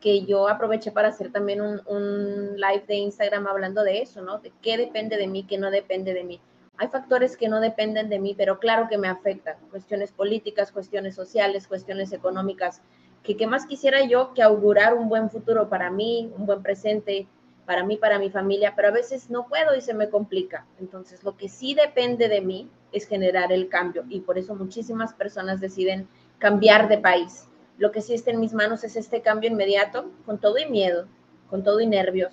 que 0.00 0.24
yo 0.24 0.48
aproveché 0.48 0.90
para 0.90 1.08
hacer 1.08 1.30
también 1.30 1.60
un, 1.60 2.56
live 2.56 2.84
de 2.86 2.96
Instagram 2.96 3.46
hablando 3.46 3.84
de 3.84 4.00
eso, 4.00 4.22
¿no? 4.22 4.38
De 4.38 4.52
qué 4.62 4.76
depende 4.76 5.16
de 5.16 5.26
mí, 5.26 5.44
qué 5.44 5.58
no 5.58 5.70
depende 5.70 6.14
de 6.14 6.24
mí. 6.24 6.40
Hay 6.80 6.88
factores 6.88 7.36
que 7.36 7.50
no 7.50 7.60
dependen 7.60 8.08
de 8.08 8.18
mí, 8.18 8.34
pero 8.34 8.58
claro 8.58 8.88
que 8.88 8.96
me 8.96 9.06
afectan. 9.06 9.56
Cuestiones 9.70 10.12
políticas, 10.12 10.72
cuestiones 10.72 11.14
sociales, 11.14 11.68
cuestiones 11.68 12.10
económicas. 12.10 12.80
Que 13.22 13.36
qué 13.36 13.46
más 13.46 13.66
quisiera 13.66 14.02
yo 14.06 14.32
que 14.32 14.42
augurar 14.42 14.94
un 14.94 15.10
buen 15.10 15.28
futuro 15.28 15.68
para 15.68 15.90
mí, 15.90 16.32
un 16.38 16.46
buen 16.46 16.62
presente 16.62 17.28
para 17.66 17.84
mí, 17.84 17.98
para 17.98 18.18
mi 18.18 18.30
familia, 18.30 18.72
pero 18.74 18.88
a 18.88 18.92
veces 18.92 19.28
no 19.28 19.46
puedo 19.46 19.76
y 19.76 19.82
se 19.82 19.92
me 19.92 20.08
complica. 20.08 20.64
Entonces, 20.80 21.22
lo 21.22 21.36
que 21.36 21.50
sí 21.50 21.74
depende 21.74 22.30
de 22.30 22.40
mí 22.40 22.70
es 22.92 23.06
generar 23.06 23.52
el 23.52 23.68
cambio 23.68 24.06
y 24.08 24.20
por 24.20 24.38
eso 24.38 24.54
muchísimas 24.54 25.12
personas 25.12 25.60
deciden 25.60 26.08
cambiar 26.38 26.88
de 26.88 26.96
país. 26.96 27.46
Lo 27.76 27.92
que 27.92 28.00
sí 28.00 28.14
está 28.14 28.30
en 28.30 28.40
mis 28.40 28.54
manos 28.54 28.84
es 28.84 28.96
este 28.96 29.20
cambio 29.20 29.50
inmediato, 29.50 30.10
con 30.24 30.38
todo 30.38 30.56
y 30.56 30.64
miedo, 30.64 31.08
con 31.50 31.62
todo 31.62 31.78
y 31.80 31.86
nervios, 31.86 32.32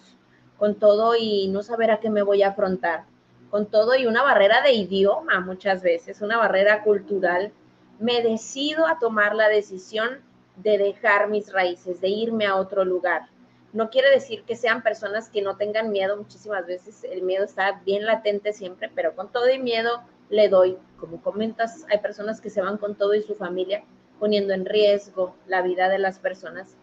con 0.58 0.76
todo 0.76 1.18
y 1.18 1.50
no 1.50 1.64
saber 1.64 1.92
a 1.92 2.00
qué 2.00 2.10
me 2.10 2.22
voy 2.22 2.44
a 2.44 2.52
afrontar 2.52 3.04
con 3.50 3.66
todo 3.68 3.96
y 3.96 4.06
una 4.06 4.24
barrera 4.24 4.62
de 4.62 4.74
idioma 4.74 5.40
muchas 5.40 5.82
veces, 5.82 6.22
una 6.22 6.38
barrera 6.38 6.84
cultural, 6.84 7.52
me 8.00 8.22
decido 8.22 8.88
a 8.88 9.00
tomar 9.00 9.36
la 9.36 9.50
decisión 9.50 10.20
de 10.58 10.78
dejar 10.78 11.30
mis 11.30 11.52
raíces, 11.52 12.02
de 12.02 12.10
irme 12.10 12.46
a 12.46 12.56
otro 12.56 12.84
lugar. 12.84 13.30
No 13.74 13.90
quiere 13.90 14.10
decir 14.10 14.44
que 14.44 14.56
sean 14.56 14.82
personas 14.82 15.30
que 15.30 15.42
no 15.42 15.58
tengan 15.58 15.92
miedo, 15.92 16.18
muchísimas 16.18 16.66
veces 16.66 17.04
el 17.04 17.22
miedo 17.22 17.46
está 17.46 17.82
bien 17.86 18.06
latente 18.06 18.54
siempre, 18.54 18.90
pero 18.94 19.16
con 19.16 19.32
todo 19.32 19.50
y 19.50 19.60
miedo 19.60 20.02
le 20.30 20.50
doy, 20.50 20.78
como 21.00 21.22
comentas, 21.22 21.86
hay 21.90 22.00
personas 22.00 22.42
que 22.42 22.50
se 22.50 22.62
van 22.62 22.78
con 22.78 22.96
todo 22.96 23.14
y 23.14 23.22
su 23.22 23.36
familia 23.36 23.84
poniendo 24.20 24.54
en 24.54 24.66
riesgo 24.66 25.36
la 25.48 25.62
vida 25.62 25.90
de 25.90 26.00
las 26.00 26.20
personas. 26.20 26.76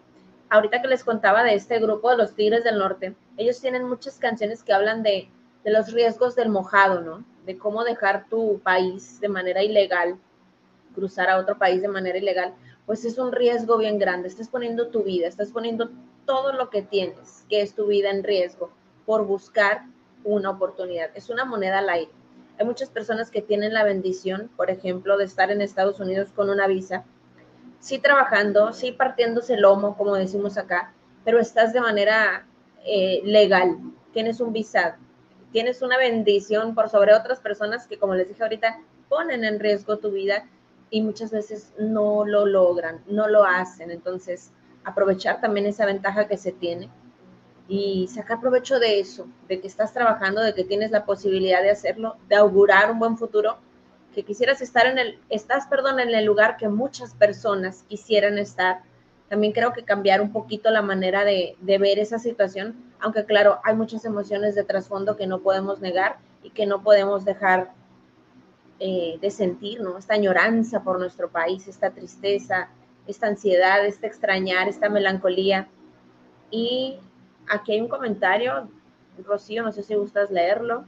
Ahorita 0.50 0.82
que 0.82 0.88
les 0.88 1.04
contaba 1.04 1.42
de 1.42 1.54
este 1.54 1.78
grupo 1.80 2.10
de 2.10 2.16
los 2.16 2.34
Tigres 2.34 2.64
del 2.64 2.78
Norte, 2.78 3.14
ellos 3.36 3.60
tienen 3.60 3.88
muchas 3.88 4.18
canciones 4.18 4.62
que 4.62 4.72
hablan 4.72 5.02
de, 5.02 5.28
de 5.64 5.70
los 5.70 5.92
riesgos 5.92 6.36
del 6.36 6.50
mojado, 6.50 7.00
¿no? 7.00 7.24
De 7.46 7.58
cómo 7.58 7.84
dejar 7.84 8.26
tu 8.28 8.60
país 8.60 9.20
de 9.20 9.28
manera 9.28 9.62
ilegal, 9.62 10.18
cruzar 10.94 11.28
a 11.28 11.38
otro 11.38 11.58
país 11.58 11.82
de 11.82 11.88
manera 11.88 12.18
ilegal, 12.18 12.54
pues 12.86 13.04
es 13.04 13.18
un 13.18 13.32
riesgo 13.32 13.78
bien 13.78 13.98
grande. 13.98 14.28
Estás 14.28 14.48
poniendo 14.48 14.88
tu 14.88 15.02
vida, 15.02 15.26
estás 15.26 15.50
poniendo 15.50 15.90
todo 16.26 16.52
lo 16.52 16.70
que 16.70 16.82
tienes, 16.82 17.44
que 17.48 17.62
es 17.62 17.74
tu 17.74 17.86
vida 17.86 18.10
en 18.10 18.22
riesgo, 18.22 18.70
por 19.06 19.26
buscar 19.26 19.86
una 20.22 20.50
oportunidad. 20.50 21.10
Es 21.14 21.30
una 21.30 21.44
moneda 21.44 21.78
al 21.78 21.88
aire. 21.88 22.12
Hay 22.58 22.66
muchas 22.66 22.88
personas 22.88 23.30
que 23.30 23.42
tienen 23.42 23.74
la 23.74 23.84
bendición, 23.84 24.50
por 24.56 24.70
ejemplo, 24.70 25.16
de 25.16 25.24
estar 25.24 25.50
en 25.50 25.60
Estados 25.60 25.98
Unidos 25.98 26.28
con 26.34 26.50
una 26.50 26.66
visa, 26.66 27.04
sí 27.80 27.98
trabajando, 27.98 28.72
sí 28.72 28.92
partiéndose 28.92 29.54
el 29.54 29.62
lomo, 29.62 29.96
como 29.96 30.14
decimos 30.14 30.56
acá, 30.56 30.94
pero 31.24 31.40
estás 31.40 31.72
de 31.72 31.80
manera 31.80 32.46
eh, 32.86 33.20
legal, 33.24 33.78
tienes 34.12 34.40
un 34.40 34.52
visado, 34.52 34.94
tienes 35.54 35.82
una 35.82 35.96
bendición 35.96 36.74
por 36.74 36.88
sobre 36.88 37.14
otras 37.14 37.38
personas 37.38 37.86
que, 37.86 37.96
como 37.96 38.16
les 38.16 38.26
dije 38.26 38.42
ahorita, 38.42 38.80
ponen 39.08 39.44
en 39.44 39.60
riesgo 39.60 39.98
tu 39.98 40.10
vida 40.10 40.48
y 40.90 41.00
muchas 41.00 41.30
veces 41.30 41.72
no 41.78 42.24
lo 42.26 42.44
logran, 42.44 43.04
no 43.06 43.28
lo 43.28 43.44
hacen. 43.44 43.92
Entonces, 43.92 44.50
aprovechar 44.82 45.40
también 45.40 45.66
esa 45.66 45.86
ventaja 45.86 46.26
que 46.26 46.38
se 46.38 46.50
tiene 46.50 46.90
y 47.68 48.08
sacar 48.08 48.40
provecho 48.40 48.80
de 48.80 48.98
eso, 48.98 49.28
de 49.46 49.60
que 49.60 49.68
estás 49.68 49.92
trabajando, 49.92 50.40
de 50.40 50.54
que 50.54 50.64
tienes 50.64 50.90
la 50.90 51.04
posibilidad 51.04 51.62
de 51.62 51.70
hacerlo, 51.70 52.16
de 52.28 52.34
augurar 52.34 52.90
un 52.90 52.98
buen 52.98 53.16
futuro, 53.16 53.58
que 54.12 54.24
quisieras 54.24 54.60
estar 54.60 54.86
en 54.86 54.98
el, 54.98 55.20
estás, 55.28 55.68
perdón, 55.68 56.00
en 56.00 56.12
el 56.12 56.24
lugar 56.24 56.56
que 56.56 56.68
muchas 56.68 57.14
personas 57.14 57.84
quisieran 57.86 58.38
estar. 58.38 58.82
También 59.28 59.52
creo 59.52 59.72
que 59.72 59.84
cambiar 59.84 60.20
un 60.20 60.32
poquito 60.32 60.70
la 60.70 60.82
manera 60.82 61.24
de, 61.24 61.56
ver 61.60 61.98
esa 61.98 62.18
situación, 62.18 62.74
aunque 63.00 63.24
claro, 63.24 63.58
hay 63.64 63.74
muchas 63.74 64.04
emociones 64.04 64.54
de 64.54 64.64
trasfondo 64.64 65.16
que 65.16 65.26
no 65.26 65.40
podemos 65.40 65.80
negar 65.80 66.18
y 66.42 66.50
que 66.50 66.66
no 66.66 66.82
podemos 66.82 67.24
dejar 67.24 67.72
eh, 68.78 69.18
de 69.20 69.30
sentir, 69.30 69.80
¿no? 69.80 69.96
Esta 69.98 70.14
añoranza 70.14 70.82
por 70.82 70.98
nuestro 70.98 71.30
país, 71.30 71.66
esta 71.68 71.90
tristeza, 71.90 72.68
esta 73.06 73.26
ansiedad, 73.26 73.84
este 73.86 74.06
extrañar, 74.06 74.68
esta 74.68 74.88
melancolía. 74.88 75.68
Y 76.50 76.98
aquí 77.48 77.72
hay 77.72 77.80
un 77.80 77.88
comentario, 77.88 78.68
Rocío, 79.24 79.62
no 79.62 79.72
sé 79.72 79.82
si 79.82 79.94
gustas 79.94 80.30
leerlo. 80.30 80.84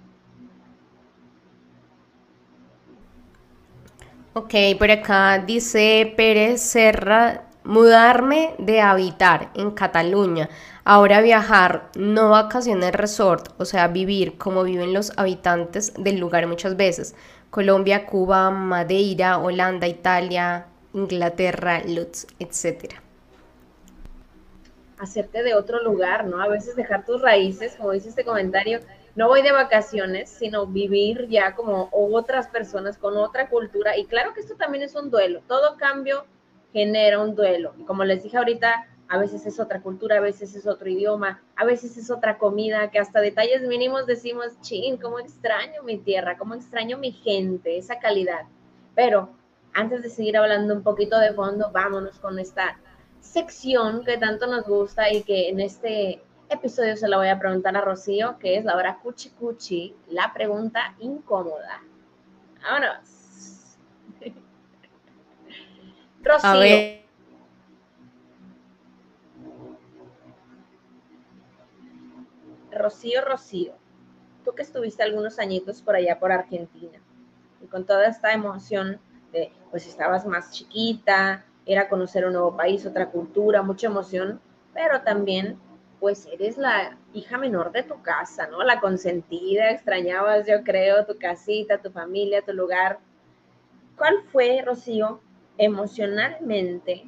Ok, 4.35 4.53
por 4.79 4.91
acá 4.91 5.39
dice 5.39 6.13
Pérez 6.15 6.61
Serra, 6.61 7.45
mudarme 7.67 8.55
de 8.59 8.81
habitar 8.81 9.51
en 9.55 9.73
Cataluña, 9.73 10.49
ahora 10.85 11.21
viajar, 11.21 11.91
no 11.97 12.31
vacaciones 12.31 12.93
resort, 12.93 13.49
o 13.59 13.65
sea, 13.65 13.89
vivir 13.89 14.39
como 14.39 14.63
viven 14.63 14.95
los 14.95 15.13
habitantes 15.19 15.93
del 15.99 16.19
lugar 16.19 16.47
muchas 16.47 16.77
veces. 16.77 17.17
Colombia, 17.51 18.07
Cuba, 18.07 18.51
Madeira, 18.51 19.39
Holanda, 19.39 19.89
Italia, 19.89 20.67
Inglaterra, 20.93 21.83
Lutz, 21.85 22.27
etc. 22.39 22.95
Hacerte 24.99 25.43
de 25.43 25.55
otro 25.55 25.83
lugar, 25.83 26.25
¿no? 26.27 26.41
A 26.41 26.49
veces 26.49 26.77
dejar 26.77 27.05
tus 27.05 27.21
raíces, 27.21 27.75
como 27.77 27.91
dice 27.91 28.11
este 28.11 28.25
comentario, 28.25 28.81
no 29.17 29.29
voy 29.29 29.43
de 29.43 29.51
vacaciones, 29.51 30.31
sino 30.31 30.67
vivir 30.67 31.27
ya 31.29 31.55
como 31.55 31.89
otras 31.91 32.47
personas 32.47 32.97
con 32.97 33.17
otra 33.17 33.49
cultura. 33.49 33.97
Y 33.97 34.05
claro 34.05 34.35
que 34.35 34.41
esto 34.41 34.55
también 34.55 34.85
es 34.85 34.95
un 34.95 35.11
duelo. 35.11 35.41
Todo 35.49 35.77
cambio 35.79 36.27
genera 36.77 37.23
un 37.23 37.35
duelo. 37.35 37.73
Y 37.79 37.85
como 37.85 38.05
les 38.05 38.23
dije 38.23 38.37
ahorita, 38.37 38.87
a 39.09 39.17
veces 39.17 39.47
es 39.47 39.59
otra 39.59 39.81
cultura, 39.81 40.19
a 40.19 40.21
veces 40.21 40.55
es 40.55 40.67
otro 40.67 40.91
idioma, 40.91 41.41
a 41.57 41.65
veces 41.65 41.97
es 41.97 42.11
otra 42.11 42.37
comida, 42.37 42.91
que 42.91 42.99
hasta 42.99 43.23
detalles 43.23 43.63
mínimos 43.63 44.05
decimos, 44.05 44.61
chin, 44.61 44.99
cómo 44.99 45.19
extraño 45.19 45.83
mi 45.85 45.97
tierra, 45.97 46.37
cómo 46.37 46.55
extraño 46.55 46.99
mi 46.99 47.13
gente, 47.13 47.79
esa 47.79 47.99
calidad. 47.99 48.43
Pero 48.95 49.31
antes 49.73 50.03
de 50.03 50.11
seguir 50.11 50.37
hablando 50.37 50.75
un 50.75 50.83
poquito 50.83 51.19
de 51.19 51.33
fondo, 51.33 51.71
vámonos 51.73 52.19
con 52.19 52.39
esta 52.39 52.79
sección 53.21 54.05
que 54.05 54.19
tanto 54.19 54.47
nos 54.47 54.67
gusta 54.67 55.11
y 55.11 55.23
que 55.23 55.49
en 55.49 55.61
este 55.61 56.21
episodio 56.51 56.95
se 56.99 57.09
la 57.09 57.17
voy 57.17 57.29
a 57.29 57.39
preguntar 57.39 57.75
a 57.75 57.81
Rocío, 57.81 58.37
que 58.39 58.59
es 58.59 58.67
la 58.67 58.77
hora 58.77 58.99
cuchi 59.03 59.31
cuchi, 59.31 59.97
la 60.09 60.31
pregunta 60.35 60.95
incómoda. 60.99 61.83
Vámonos. 62.63 63.16
Rocío. 66.27 67.07
Rocío, 72.73 73.25
Rocío, 73.25 73.73
tú 74.45 74.53
que 74.55 74.63
estuviste 74.63 75.03
algunos 75.03 75.39
añitos 75.39 75.81
por 75.81 75.97
allá 75.97 76.19
por 76.19 76.33
Argentina 76.33 76.99
y 77.63 77.67
con 77.67 77.87
toda 77.87 78.07
esta 78.07 78.33
emoción 78.33 79.01
pues 79.71 79.87
estabas 79.87 80.27
más 80.27 80.51
chiquita, 80.51 81.45
era 81.67 81.89
conocer 81.89 82.25
un 82.27 82.33
nuevo 82.33 82.57
país, 82.57 82.87
otra 82.87 83.11
cultura, 83.11 83.63
mucha 83.63 83.89
emoción, 83.89 84.41
pero 84.73 85.03
también 85.03 85.59
pues 86.01 86.27
eres 86.27 86.57
la 86.57 86.97
hija 87.13 87.39
menor 87.39 87.73
de 87.73 87.83
tu 87.83 88.01
casa, 88.03 88.47
¿no? 88.47 88.63
La 88.63 88.81
consentida, 88.81 89.71
extrañabas, 89.71 90.47
yo 90.47 90.63
creo, 90.63 91.05
tu 91.07 91.19
casita, 91.19 91.79
tu 91.79 91.91
familia, 91.91 92.43
tu 92.43 92.53
lugar. 92.53 92.99
¿Cuál 93.97 94.23
fue, 94.31 94.63
Rocío, 94.65 95.21
emocionalmente 95.59 97.05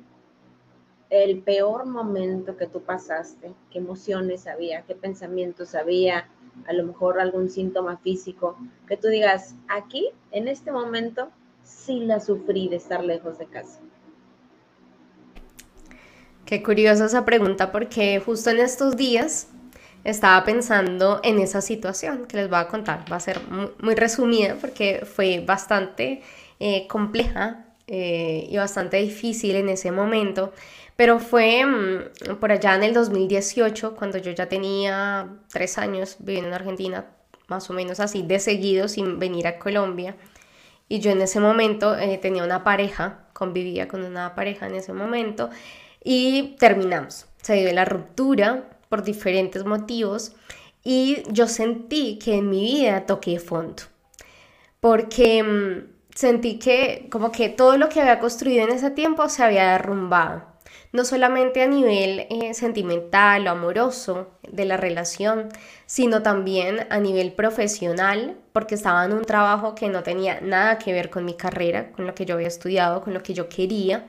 el 1.10 1.40
peor 1.42 1.86
momento 1.86 2.56
que 2.56 2.66
tú 2.66 2.82
pasaste? 2.82 3.52
¿Qué 3.70 3.78
emociones 3.78 4.46
había? 4.46 4.82
¿Qué 4.82 4.94
pensamientos 4.94 5.74
había? 5.74 6.28
A 6.66 6.72
lo 6.72 6.84
mejor 6.84 7.20
algún 7.20 7.48
síntoma 7.48 7.98
físico 7.98 8.56
que 8.86 8.96
tú 8.96 9.08
digas, 9.08 9.54
aquí, 9.68 10.10
en 10.32 10.48
este 10.48 10.72
momento, 10.72 11.30
sí 11.62 12.00
la 12.00 12.20
sufrí 12.20 12.68
de 12.68 12.76
estar 12.76 13.04
lejos 13.04 13.38
de 13.38 13.46
casa? 13.46 13.80
Qué 16.44 16.62
curiosa 16.62 17.06
esa 17.06 17.24
pregunta 17.24 17.70
porque 17.70 18.20
justo 18.20 18.50
en 18.50 18.58
estos 18.58 18.96
días 18.96 19.48
estaba 20.04 20.42
pensando 20.44 21.20
en 21.22 21.38
esa 21.38 21.60
situación 21.60 22.26
que 22.26 22.38
les 22.38 22.48
voy 22.48 22.58
a 22.58 22.68
contar. 22.68 23.04
Va 23.10 23.16
a 23.16 23.20
ser 23.20 23.40
muy, 23.80 23.94
resumida 23.94 24.56
porque 24.60 25.04
fue 25.04 25.44
bastante 25.46 26.22
eh, 26.58 26.86
compleja 26.88 27.67
eh, 27.90 28.46
y 28.50 28.56
bastante 28.58 28.98
difícil 28.98 29.56
en 29.56 29.70
ese 29.70 29.90
momento, 29.90 30.52
pero 30.94 31.18
fue 31.18 31.64
mm, 31.64 32.36
por 32.38 32.52
allá 32.52 32.74
en 32.74 32.82
el 32.82 32.92
2018 32.92 33.96
cuando 33.96 34.18
yo 34.18 34.30
ya 34.32 34.46
tenía 34.46 35.28
tres 35.50 35.78
años 35.78 36.16
viviendo 36.18 36.48
en 36.48 36.54
Argentina, 36.54 37.06
más 37.46 37.70
o 37.70 37.72
menos 37.72 37.98
así, 37.98 38.22
de 38.22 38.40
seguido 38.40 38.88
sin 38.88 39.18
venir 39.18 39.46
a 39.46 39.58
Colombia. 39.58 40.16
Y 40.86 41.00
yo 41.00 41.10
en 41.10 41.22
ese 41.22 41.40
momento 41.40 41.96
eh, 41.96 42.18
tenía 42.18 42.44
una 42.44 42.62
pareja, 42.62 43.26
convivía 43.32 43.88
con 43.88 44.04
una 44.04 44.34
pareja 44.34 44.66
en 44.66 44.74
ese 44.74 44.92
momento 44.92 45.48
y 46.04 46.56
terminamos. 46.58 47.26
Se 47.40 47.54
dio 47.54 47.72
la 47.72 47.86
ruptura 47.86 48.68
por 48.90 49.02
diferentes 49.02 49.64
motivos 49.64 50.32
y 50.84 51.22
yo 51.30 51.48
sentí 51.48 52.18
que 52.18 52.34
en 52.36 52.50
mi 52.50 52.60
vida 52.60 53.06
toqué 53.06 53.38
fondo. 53.38 53.82
Porque 54.80 55.42
mm, 55.42 55.97
sentí 56.18 56.58
que 56.58 57.06
como 57.12 57.30
que 57.30 57.48
todo 57.48 57.76
lo 57.76 57.88
que 57.88 58.00
había 58.00 58.18
construido 58.18 58.64
en 58.64 58.70
ese 58.72 58.90
tiempo 58.90 59.28
se 59.28 59.44
había 59.44 59.70
derrumbado 59.72 60.42
no 60.92 61.04
solamente 61.04 61.62
a 61.62 61.66
nivel 61.66 62.26
eh, 62.30 62.54
sentimental 62.54 63.46
o 63.46 63.50
amoroso 63.50 64.30
de 64.50 64.64
la 64.64 64.76
relación, 64.76 65.48
sino 65.86 66.22
también 66.22 66.86
a 66.90 66.98
nivel 66.98 67.32
profesional, 67.34 68.36
porque 68.52 68.74
estaba 68.74 69.04
en 69.04 69.12
un 69.12 69.24
trabajo 69.24 69.74
que 69.74 69.88
no 69.88 70.02
tenía 70.02 70.40
nada 70.40 70.78
que 70.78 70.92
ver 70.92 71.10
con 71.10 71.24
mi 71.24 71.34
carrera, 71.34 71.92
con 71.92 72.06
lo 72.06 72.14
que 72.14 72.24
yo 72.24 72.34
había 72.34 72.48
estudiado, 72.48 73.02
con 73.02 73.14
lo 73.14 73.22
que 73.22 73.34
yo 73.34 73.48
quería. 73.48 74.06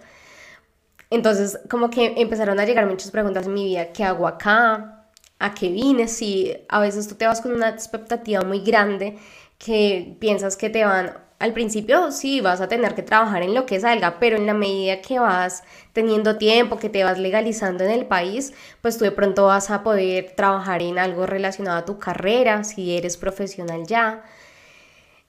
Entonces, 1.09 1.59
como 1.69 1.89
que 1.89 2.13
empezaron 2.17 2.59
a 2.59 2.65
llegar 2.65 2.85
muchas 2.85 3.11
preguntas 3.11 3.45
en 3.45 3.53
mi 3.53 3.65
vida, 3.65 3.91
¿qué 3.91 4.03
hago 4.03 4.27
acá? 4.27 5.05
¿A 5.39 5.53
qué 5.53 5.69
vine? 5.69 6.07
Si 6.07 6.55
a 6.69 6.79
veces 6.79 7.07
tú 7.07 7.15
te 7.15 7.25
vas 7.27 7.41
con 7.41 7.51
una 7.53 7.69
expectativa 7.69 8.41
muy 8.41 8.61
grande 8.61 9.17
que 9.57 10.15
piensas 10.19 10.55
que 10.55 10.69
te 10.69 10.85
van 10.85 11.28
al 11.39 11.53
principio 11.53 12.11
sí 12.11 12.41
vas 12.41 12.59
a 12.59 12.67
tener 12.67 12.95
que 12.95 13.01
trabajar 13.01 13.43
en 13.43 13.53
lo 13.53 13.65
que 13.65 13.79
salga, 13.79 14.19
pero 14.19 14.35
en 14.35 14.45
la 14.45 14.53
medida 14.53 15.01
que 15.01 15.19
vas 15.19 15.63
teniendo 15.93 16.37
tiempo, 16.37 16.77
que 16.77 16.89
te 16.89 17.03
vas 17.05 17.17
legalizando 17.17 17.85
en 17.85 17.91
el 17.91 18.05
país, 18.05 18.53
pues 18.81 18.97
tú 18.97 19.05
de 19.05 19.11
pronto 19.11 19.45
vas 19.45 19.69
a 19.71 19.81
poder 19.81 20.33
trabajar 20.35 20.81
en 20.81 20.99
algo 20.99 21.25
relacionado 21.25 21.77
a 21.77 21.85
tu 21.85 21.97
carrera, 21.97 22.65
si 22.65 22.97
eres 22.97 23.15
profesional 23.15 23.87
ya. 23.87 24.23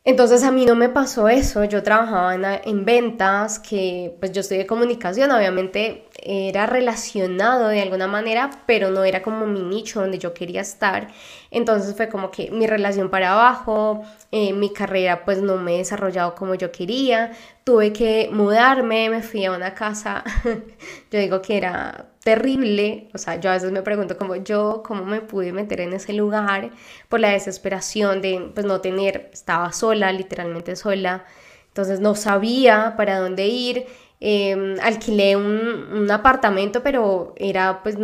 Entonces 0.02 0.42
a 0.42 0.50
mí 0.50 0.64
no 0.64 0.74
me 0.74 0.88
pasó 0.88 1.28
eso, 1.28 1.62
yo 1.64 1.82
trabajaba 1.82 2.34
en, 2.34 2.84
ventas, 2.84 3.58
que 3.58 4.16
pues 4.18 4.32
yo 4.32 4.42
de 4.42 4.66
comunicación, 4.66 5.30
obviamente 5.30 6.06
era 6.22 6.66
relacionado 6.66 7.68
de 7.68 7.80
alguna 7.80 8.06
manera, 8.06 8.50
pero 8.66 8.90
no 8.90 9.04
era 9.04 9.22
como 9.22 9.46
mi 9.46 9.62
nicho 9.62 10.00
donde 10.00 10.18
yo 10.18 10.34
quería 10.34 10.60
estar. 10.60 11.08
Entonces 11.50 11.96
fue 11.96 12.08
como 12.08 12.30
que 12.30 12.50
mi 12.50 12.66
relación 12.66 13.10
para 13.10 13.32
abajo, 13.32 14.02
eh, 14.30 14.52
mi 14.52 14.72
carrera 14.72 15.24
pues 15.24 15.42
no 15.42 15.56
me 15.56 15.74
he 15.74 15.78
desarrollado 15.78 16.34
como 16.34 16.54
yo 16.54 16.70
quería, 16.72 17.32
tuve 17.64 17.92
que 17.92 18.28
mudarme, 18.32 19.10
me 19.10 19.22
fui 19.22 19.44
a 19.44 19.52
una 19.52 19.74
casa, 19.74 20.24
yo 21.10 21.18
digo 21.18 21.42
que 21.42 21.56
era 21.56 22.06
terrible, 22.22 23.08
o 23.14 23.18
sea, 23.18 23.36
yo 23.40 23.50
a 23.50 23.54
veces 23.54 23.72
me 23.72 23.82
pregunto 23.82 24.16
como 24.16 24.36
yo, 24.36 24.82
cómo 24.84 25.04
me 25.04 25.20
pude 25.20 25.52
meter 25.52 25.80
en 25.80 25.94
ese 25.94 26.12
lugar 26.12 26.70
por 27.08 27.20
la 27.20 27.30
desesperación 27.30 28.20
de 28.20 28.50
pues 28.54 28.66
no 28.66 28.80
tener, 28.80 29.30
estaba 29.32 29.72
sola, 29.72 30.12
literalmente 30.12 30.76
sola, 30.76 31.24
entonces 31.68 32.00
no 32.00 32.14
sabía 32.14 32.94
para 32.96 33.18
dónde 33.18 33.46
ir, 33.46 33.86
em, 34.20 34.76
alquilé 34.80 35.36
un, 35.36 35.88
un, 35.92 36.10
apartamento, 36.10 36.82
pero 36.82 37.34
era 37.36 37.82
pues 37.82 37.96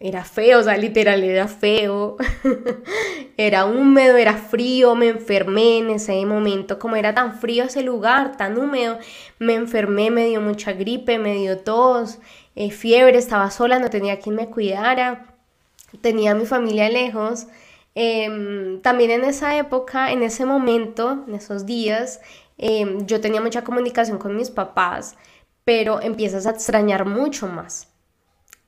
era 0.00 0.24
feo, 0.24 0.60
o 0.60 0.62
sea, 0.62 0.76
literal 0.78 1.22
era 1.22 1.46
feo, 1.46 2.16
era 3.36 3.66
húmedo, 3.66 4.16
era 4.16 4.34
frío, 4.34 4.94
me 4.94 5.08
enfermé 5.08 5.78
en 5.78 5.90
ese 5.90 6.24
momento, 6.24 6.78
como 6.78 6.96
era 6.96 7.14
tan 7.14 7.38
frío 7.38 7.64
ese 7.64 7.82
lugar, 7.82 8.36
tan 8.38 8.56
húmedo, 8.58 8.98
me 9.38 9.54
enfermé, 9.54 10.10
me 10.10 10.26
dio 10.26 10.40
mucha 10.40 10.72
gripe, 10.72 11.18
me 11.18 11.34
dio 11.34 11.58
tos, 11.58 12.18
eh, 12.56 12.70
fiebre, 12.70 13.18
estaba 13.18 13.50
sola, 13.50 13.78
no 13.78 13.90
tenía 13.90 14.18
quien 14.20 14.36
me 14.36 14.48
cuidara, 14.48 15.26
tenía 16.00 16.32
a 16.32 16.34
mi 16.34 16.46
familia 16.46 16.88
lejos. 16.88 17.46
Em, 17.94 18.80
también 18.82 19.10
en 19.10 19.24
esa 19.24 19.56
época, 19.56 20.12
en 20.12 20.22
ese 20.22 20.46
momento, 20.46 21.24
en 21.26 21.34
esos 21.34 21.66
días, 21.66 22.20
em, 22.58 23.06
yo 23.06 23.20
tenía 23.20 23.40
mucha 23.40 23.64
comunicación 23.64 24.18
con 24.18 24.36
mis 24.36 24.50
papás, 24.50 25.16
pero 25.70 26.00
empiezas 26.02 26.46
a 26.46 26.50
extrañar 26.50 27.04
mucho 27.04 27.46
más. 27.46 27.86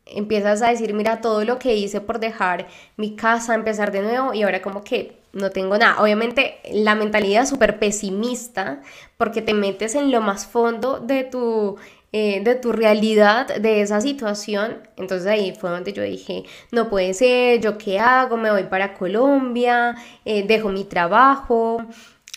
Empiezas 0.07 0.63
a 0.63 0.69
decir, 0.69 0.95
mira, 0.95 1.21
todo 1.21 1.45
lo 1.45 1.59
que 1.59 1.75
hice 1.75 2.01
por 2.01 2.21
dejar 2.21 2.69
mi 2.97 3.17
casa, 3.17 3.57
empezar 3.57 3.91
de 3.91 4.03
nuevo 4.03 4.35
y 4.35 4.45
ahora 4.45 4.63
como 4.63 4.85
que 4.85 5.17
no 5.33 5.51
tengo 5.51 5.77
nada. 5.77 6.01
Obviamente 6.01 6.61
la 6.71 6.95
mentalidad 6.95 7.47
súper 7.47 7.81
pesimista 7.81 8.83
porque 9.17 9.43
te 9.43 9.53
metes 9.53 9.97
en 9.97 10.13
lo 10.13 10.21
más 10.21 10.47
fondo 10.47 11.01
de 11.01 11.25
tu 11.25 11.77
eh, 12.13 12.41
de 12.45 12.55
tu 12.55 12.71
realidad, 12.71 13.49
de 13.57 13.81
esa 13.81 14.01
situación. 14.01 14.87
Entonces 14.97 15.27
ahí 15.27 15.57
fue 15.59 15.71
donde 15.71 15.93
yo 15.93 16.05
dije, 16.05 16.45
no 16.71 16.89
puede 16.89 17.15
ser, 17.15 17.61
¿yo 17.61 17.79
qué 17.79 17.99
hago? 17.99 18.37
Me 18.37 18.53
voy 18.53 18.65
para 18.65 18.95
Colombia, 18.95 19.97
eh, 20.25 20.45
dejo 20.47 20.69
mi 20.69 20.85
trabajo. 20.85 21.85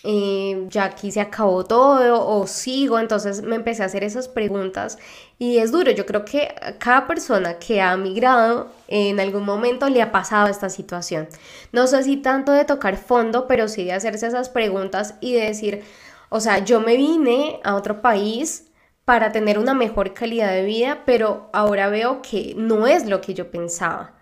Eh, 0.07 0.67
ya 0.69 0.83
aquí 0.83 1.11
se 1.11 1.19
acabó 1.19 1.65
todo 1.65 2.27
o 2.27 2.45
sigo, 2.45 2.99
entonces 2.99 3.41
me 3.41 3.55
empecé 3.55 3.81
a 3.81 3.87
hacer 3.87 4.03
esas 4.03 4.27
preguntas 4.27 4.99
y 5.39 5.57
es 5.57 5.71
duro, 5.71 5.89
yo 5.89 6.05
creo 6.05 6.23
que 6.25 6.53
cada 6.77 7.07
persona 7.07 7.57
que 7.57 7.81
ha 7.81 7.97
migrado 7.97 8.69
en 8.87 9.19
algún 9.19 9.43
momento 9.45 9.89
le 9.89 10.03
ha 10.03 10.11
pasado 10.11 10.47
esta 10.47 10.69
situación. 10.69 11.27
No 11.71 11.87
sé 11.87 12.03
si 12.03 12.17
tanto 12.17 12.51
de 12.51 12.65
tocar 12.65 12.97
fondo, 12.97 13.47
pero 13.47 13.67
sí 13.67 13.83
de 13.83 13.93
hacerse 13.93 14.27
esas 14.27 14.49
preguntas 14.49 15.15
y 15.21 15.33
de 15.33 15.45
decir, 15.47 15.83
o 16.29 16.39
sea, 16.39 16.59
yo 16.59 16.81
me 16.81 16.97
vine 16.97 17.59
a 17.63 17.73
otro 17.73 18.03
país 18.03 18.67
para 19.05 19.31
tener 19.31 19.57
una 19.57 19.73
mejor 19.73 20.13
calidad 20.13 20.51
de 20.51 20.65
vida, 20.65 21.01
pero 21.05 21.49
ahora 21.51 21.89
veo 21.89 22.21
que 22.21 22.53
no 22.55 22.85
es 22.85 23.07
lo 23.07 23.21
que 23.21 23.33
yo 23.33 23.49
pensaba. 23.49 24.14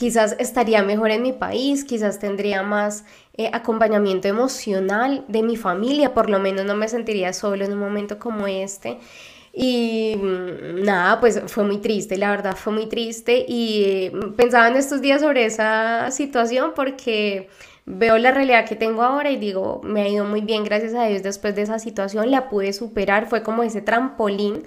Quizás 0.00 0.34
estaría 0.38 0.82
mejor 0.82 1.10
en 1.10 1.20
mi 1.20 1.34
país, 1.34 1.84
quizás 1.84 2.18
tendría 2.18 2.62
más 2.62 3.04
eh, 3.36 3.50
acompañamiento 3.52 4.28
emocional 4.28 5.26
de 5.28 5.42
mi 5.42 5.58
familia, 5.58 6.14
por 6.14 6.30
lo 6.30 6.38
menos 6.38 6.64
no 6.64 6.74
me 6.74 6.88
sentiría 6.88 7.34
solo 7.34 7.66
en 7.66 7.74
un 7.74 7.80
momento 7.80 8.18
como 8.18 8.46
este. 8.46 8.96
Y 9.52 10.16
mm, 10.16 10.84
nada, 10.84 11.20
pues 11.20 11.42
fue 11.48 11.64
muy 11.64 11.82
triste, 11.82 12.16
la 12.16 12.30
verdad 12.30 12.56
fue 12.56 12.72
muy 12.72 12.86
triste 12.86 13.44
y 13.46 13.82
eh, 13.84 14.12
pensaba 14.38 14.68
en 14.68 14.76
estos 14.76 15.02
días 15.02 15.20
sobre 15.20 15.44
esa 15.44 16.10
situación 16.10 16.72
porque 16.74 17.50
veo 17.84 18.16
la 18.16 18.30
realidad 18.30 18.66
que 18.66 18.76
tengo 18.76 19.02
ahora 19.02 19.30
y 19.30 19.36
digo, 19.36 19.82
me 19.84 20.00
ha 20.00 20.08
ido 20.08 20.24
muy 20.24 20.40
bien, 20.40 20.64
gracias 20.64 20.94
a 20.94 21.04
Dios, 21.04 21.22
después 21.22 21.54
de 21.56 21.62
esa 21.62 21.78
situación 21.78 22.30
la 22.30 22.48
pude 22.48 22.72
superar, 22.72 23.28
fue 23.28 23.42
como 23.42 23.62
ese 23.62 23.82
trampolín 23.82 24.62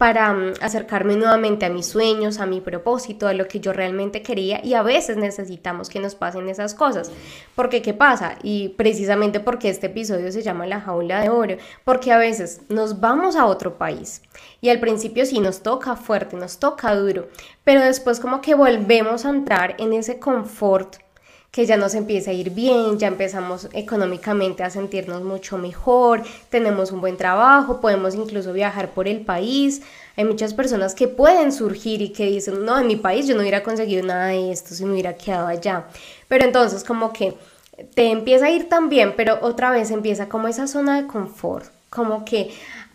para 0.00 0.32
mm, 0.32 0.54
acercarme 0.62 1.14
nuevamente 1.14 1.66
a 1.66 1.68
mis 1.68 1.84
sueños, 1.84 2.40
a 2.40 2.46
mi 2.46 2.62
propósito, 2.62 3.28
a 3.28 3.34
lo 3.34 3.46
que 3.46 3.60
yo 3.60 3.74
realmente 3.74 4.22
quería 4.22 4.64
y 4.64 4.72
a 4.72 4.82
veces 4.82 5.18
necesitamos 5.18 5.90
que 5.90 6.00
nos 6.00 6.14
pasen 6.14 6.48
esas 6.48 6.72
cosas. 6.72 7.12
Porque 7.54 7.82
¿qué 7.82 7.92
pasa? 7.92 8.36
Y 8.42 8.70
precisamente 8.70 9.40
porque 9.40 9.68
este 9.68 9.88
episodio 9.88 10.32
se 10.32 10.40
llama 10.40 10.66
La 10.66 10.80
jaula 10.80 11.20
de 11.20 11.28
oro, 11.28 11.58
porque 11.84 12.12
a 12.12 12.16
veces 12.16 12.62
nos 12.70 13.00
vamos 13.00 13.36
a 13.36 13.44
otro 13.44 13.76
país 13.76 14.22
y 14.62 14.70
al 14.70 14.80
principio 14.80 15.26
sí 15.26 15.38
nos 15.38 15.62
toca 15.62 15.96
fuerte, 15.96 16.34
nos 16.34 16.56
toca 16.58 16.94
duro, 16.94 17.28
pero 17.62 17.82
después 17.82 18.20
como 18.20 18.40
que 18.40 18.54
volvemos 18.54 19.26
a 19.26 19.28
entrar 19.28 19.74
en 19.76 19.92
ese 19.92 20.18
confort 20.18 20.96
que 21.50 21.66
ya 21.66 21.76
nos 21.76 21.94
empieza 21.94 22.30
a 22.30 22.34
ir 22.34 22.50
bien, 22.50 22.98
ya 22.98 23.08
empezamos 23.08 23.68
económicamente 23.72 24.62
a 24.62 24.70
sentirnos 24.70 25.22
mucho 25.22 25.58
mejor, 25.58 26.22
tenemos 26.48 26.92
un 26.92 27.00
buen 27.00 27.16
trabajo, 27.16 27.80
podemos 27.80 28.14
incluso 28.14 28.52
viajar 28.52 28.90
por 28.90 29.08
el 29.08 29.22
país. 29.22 29.82
Hay 30.16 30.24
muchas 30.24 30.54
personas 30.54 30.94
que 30.94 31.08
pueden 31.08 31.50
surgir 31.50 32.02
y 32.02 32.10
que 32.10 32.26
dicen, 32.26 32.64
no, 32.64 32.78
en 32.78 32.86
mi 32.86 32.96
país 32.96 33.26
yo 33.26 33.34
no 33.34 33.40
hubiera 33.40 33.64
conseguido 33.64 34.04
nada 34.04 34.28
de 34.28 34.52
esto 34.52 34.74
si 34.74 34.84
me 34.84 34.92
hubiera 34.92 35.16
quedado 35.16 35.48
allá. 35.48 35.86
Pero 36.28 36.44
entonces 36.44 36.84
como 36.84 37.12
que 37.12 37.34
te 37.94 38.10
empieza 38.10 38.46
a 38.46 38.50
ir 38.50 38.68
tan 38.68 38.88
bien, 38.88 39.14
pero 39.16 39.38
otra 39.42 39.70
vez 39.70 39.90
empieza 39.90 40.28
como 40.28 40.46
esa 40.46 40.68
zona 40.68 41.00
de 41.00 41.08
confort, 41.08 41.66
como 41.88 42.24
que 42.24 42.50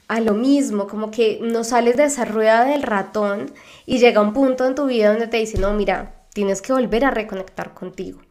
a 0.08 0.22
lo 0.22 0.34
mismo, 0.34 0.88
como 0.88 1.12
que 1.12 1.40
no 1.42 1.64
sales 1.64 1.98
de 1.98 2.06
esa 2.06 2.24
rueda 2.24 2.64
del 2.64 2.84
ratón 2.84 3.52
y 3.86 3.98
llega 3.98 4.22
un 4.22 4.34
punto 4.34 4.66
en 4.66 4.76
tu 4.76 4.86
vida 4.86 5.10
donde 5.10 5.28
te 5.28 5.38
dicen, 5.38 5.62
no, 5.62 5.74
mira, 5.74 6.14
tienes 6.34 6.62
que 6.62 6.72
volver 6.72 7.04
a 7.04 7.12
reconectar 7.12 7.74
contigo 7.74 8.22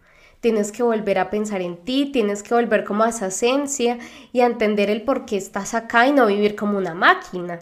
tienes 0.45 0.73
que 0.73 0.83
volver 0.83 1.19
a 1.19 1.31
pensar 1.31 1.63
en 1.63 1.79
ti, 1.79 2.11
tienes 2.13 2.43
que 2.43 2.53
volver 2.53 2.85
como 2.85 3.03
a 3.03 3.09
esa 3.09 3.29
esencia 3.29 3.97
y 4.31 4.43
a 4.43 4.45
entender 4.45 4.91
el 4.91 5.01
por 5.01 5.25
qué 5.25 5.39
estás 5.39 5.73
acá 5.73 6.07
y 6.07 6.13
no 6.13 6.27
vivir 6.27 6.55
como 6.55 6.77
una 6.77 6.93
máquina. 6.93 7.61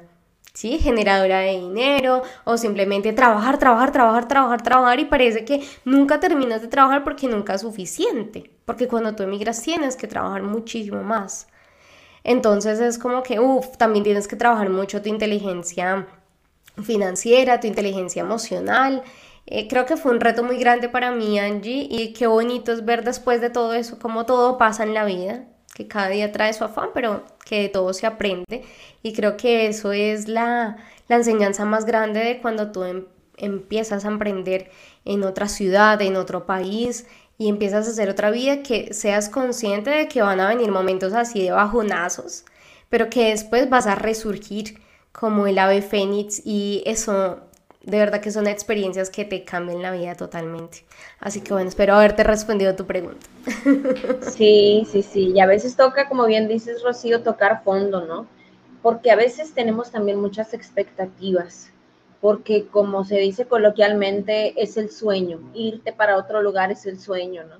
¿sí? 0.53 0.81
Generadora 0.81 1.38
de 1.38 1.61
dinero 1.61 2.23
o 2.42 2.57
simplemente 2.57 3.12
trabajar, 3.12 3.57
trabajar, 3.57 3.92
trabajar, 3.92 4.27
trabajar, 4.27 4.62
trabajar 4.62 4.99
y 4.99 5.05
parece 5.05 5.45
que 5.45 5.64
nunca 5.85 6.18
terminas 6.18 6.61
de 6.61 6.66
trabajar 6.66 7.05
porque 7.05 7.29
nunca 7.29 7.55
es 7.55 7.61
suficiente, 7.61 8.51
porque 8.64 8.88
cuando 8.88 9.14
tú 9.14 9.23
emigras 9.23 9.62
tienes 9.62 9.95
que 9.95 10.09
trabajar 10.09 10.42
muchísimo 10.42 11.05
más. 11.05 11.47
Entonces 12.25 12.81
es 12.81 12.99
como 12.99 13.23
que, 13.23 13.38
uff, 13.38 13.77
también 13.77 14.03
tienes 14.03 14.27
que 14.27 14.35
trabajar 14.35 14.71
mucho 14.71 15.01
tu 15.03 15.09
inteligencia 15.09 16.09
financiera, 16.83 17.61
tu 17.61 17.68
inteligencia 17.68 18.23
emocional 18.23 19.05
eh, 19.46 19.68
creo 19.68 19.87
que 19.87 19.96
fue 19.96 20.12
un 20.12 20.20
reto 20.20 20.44
muy 20.44 20.59
grande 20.59 20.88
para 20.88 21.11
mí, 21.11 21.38
Angie, 21.38 21.87
y 21.90 22.12
qué 22.12 22.26
bonito 22.26 22.72
es 22.72 22.85
ver 22.85 23.05
después 23.05 23.40
de 23.40 23.50
todo 23.50 23.74
eso 23.74 23.98
cómo 23.98 24.24
todo 24.24 24.57
pasa 24.59 24.85
en 24.85 24.94
la 24.94 25.05
vida, 25.05 25.44
que 25.74 25.88
cada 25.88 26.09
día 26.09 26.33
trae 26.33 26.52
su 26.52 26.64
afán, 26.64 26.90
pero 26.94 27.24
que 27.44 27.62
de 27.62 27.68
todo 27.68 27.92
se 27.92 28.07
aprende. 28.07 28.62
Y 29.02 29.12
creo 29.14 29.37
que 29.37 29.66
eso 29.66 29.92
es 29.92 30.28
la, 30.28 30.76
la 31.09 31.16
enseñanza 31.16 31.64
más 31.64 31.87
grande 31.87 32.20
de 32.20 32.40
cuando 32.40 32.70
tú 32.72 32.85
em, 32.85 33.07
empiezas 33.37 34.05
a 34.05 34.09
emprender 34.09 34.70
en 35.05 35.24
otra 35.24 35.48
ciudad, 35.48 36.00
en 36.02 36.16
otro 36.16 36.46
país, 36.46 37.07
y 37.38 37.48
empiezas 37.48 37.88
a 37.88 37.90
hacer 37.90 38.09
otra 38.11 38.31
vida, 38.31 38.62
que 38.62 38.94
seas 38.94 39.28
consciente 39.28 39.90
de 39.90 40.09
que 40.09 40.22
van 40.22 40.40
a 40.40 40.48
venir 40.48 40.70
momentos 40.70 41.12
así 41.14 41.42
de 41.42 41.50
bajonazos, 41.50 42.44
pero 42.88 43.11
que 43.11 43.31
después 43.31 43.68
vas 43.68 43.87
a 43.87 43.96
resurgir 43.96 44.81
como 45.12 45.46
el 45.46 45.59
ave 45.59 45.83
fénix 45.83 46.40
y 46.44 46.83
eso 46.87 47.40
de 47.85 47.99
verdad 47.99 48.21
que 48.21 48.31
son 48.31 48.47
experiencias 48.47 49.11
que 49.11 49.25
te 49.25 49.45
cambian 49.45 49.83
la 49.83 49.90
vida 49.90 50.14
totalmente. 50.14 50.85
Así 51.18 51.40
que 51.40 51.53
bueno, 51.53 51.68
espero 51.68 51.95
haberte 51.95 52.23
respondido 52.23 52.75
tu 52.77 52.87
pregunta. 52.87 53.27
Sí, 54.23 54.87
sí, 54.90 55.03
sí. 55.03 55.33
Y 55.35 55.40
a 55.40 55.47
veces 55.47 55.77
toca, 55.77 56.09
como 56.09 56.27
bien 56.27 56.49
dices, 56.49 56.83
Rocío, 56.83 57.23
tocar 57.23 57.62
fondo, 57.64 58.07
¿no? 58.07 58.27
Porque 58.83 59.11
a 59.11 59.16
veces 59.16 59.53
tenemos 59.53 59.90
también 59.90 60.21
muchas 60.21 60.55
expectativas. 60.55 61.71
Porque 62.21 62.66
como 62.66 63.05
se 63.05 63.18
dice 63.18 63.47
coloquialmente, 63.47 64.61
es 64.62 64.77
el 64.77 64.90
sueño. 64.90 65.40
Irte 65.55 65.92
para 65.92 66.16
otro 66.16 66.40
lugar 66.40 66.71
es 66.71 66.87
el 66.87 67.01
sueño, 67.01 67.45
¿no? 67.45 67.57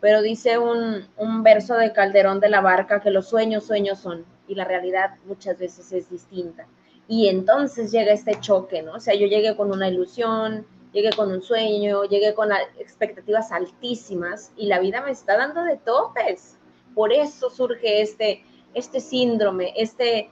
Pero 0.00 0.22
dice 0.22 0.58
un, 0.58 1.08
un 1.16 1.42
verso 1.42 1.74
de 1.74 1.92
Calderón 1.92 2.40
de 2.40 2.48
la 2.48 2.60
Barca 2.60 3.00
que 3.00 3.10
los 3.10 3.28
sueños, 3.28 3.64
sueños 3.64 3.98
son. 3.98 4.24
Y 4.46 4.54
la 4.54 4.64
realidad 4.64 5.16
muchas 5.26 5.58
veces 5.58 5.92
es 5.92 6.08
distinta 6.08 6.66
y 7.10 7.26
entonces 7.26 7.90
llega 7.90 8.12
este 8.12 8.38
choque, 8.38 8.82
¿no? 8.82 8.92
O 8.92 9.00
sea, 9.00 9.16
yo 9.16 9.26
llegué 9.26 9.56
con 9.56 9.72
una 9.72 9.88
ilusión, 9.88 10.64
llegué 10.92 11.10
con 11.10 11.32
un 11.32 11.42
sueño, 11.42 12.04
llegué 12.04 12.34
con 12.34 12.50
expectativas 12.78 13.50
altísimas 13.50 14.52
y 14.56 14.66
la 14.66 14.78
vida 14.78 15.02
me 15.02 15.10
está 15.10 15.36
dando 15.36 15.64
de 15.64 15.76
topes. 15.76 16.56
Por 16.94 17.12
eso 17.12 17.50
surge 17.50 18.00
este, 18.00 18.44
este 18.74 19.00
síndrome, 19.00 19.74
este, 19.76 20.30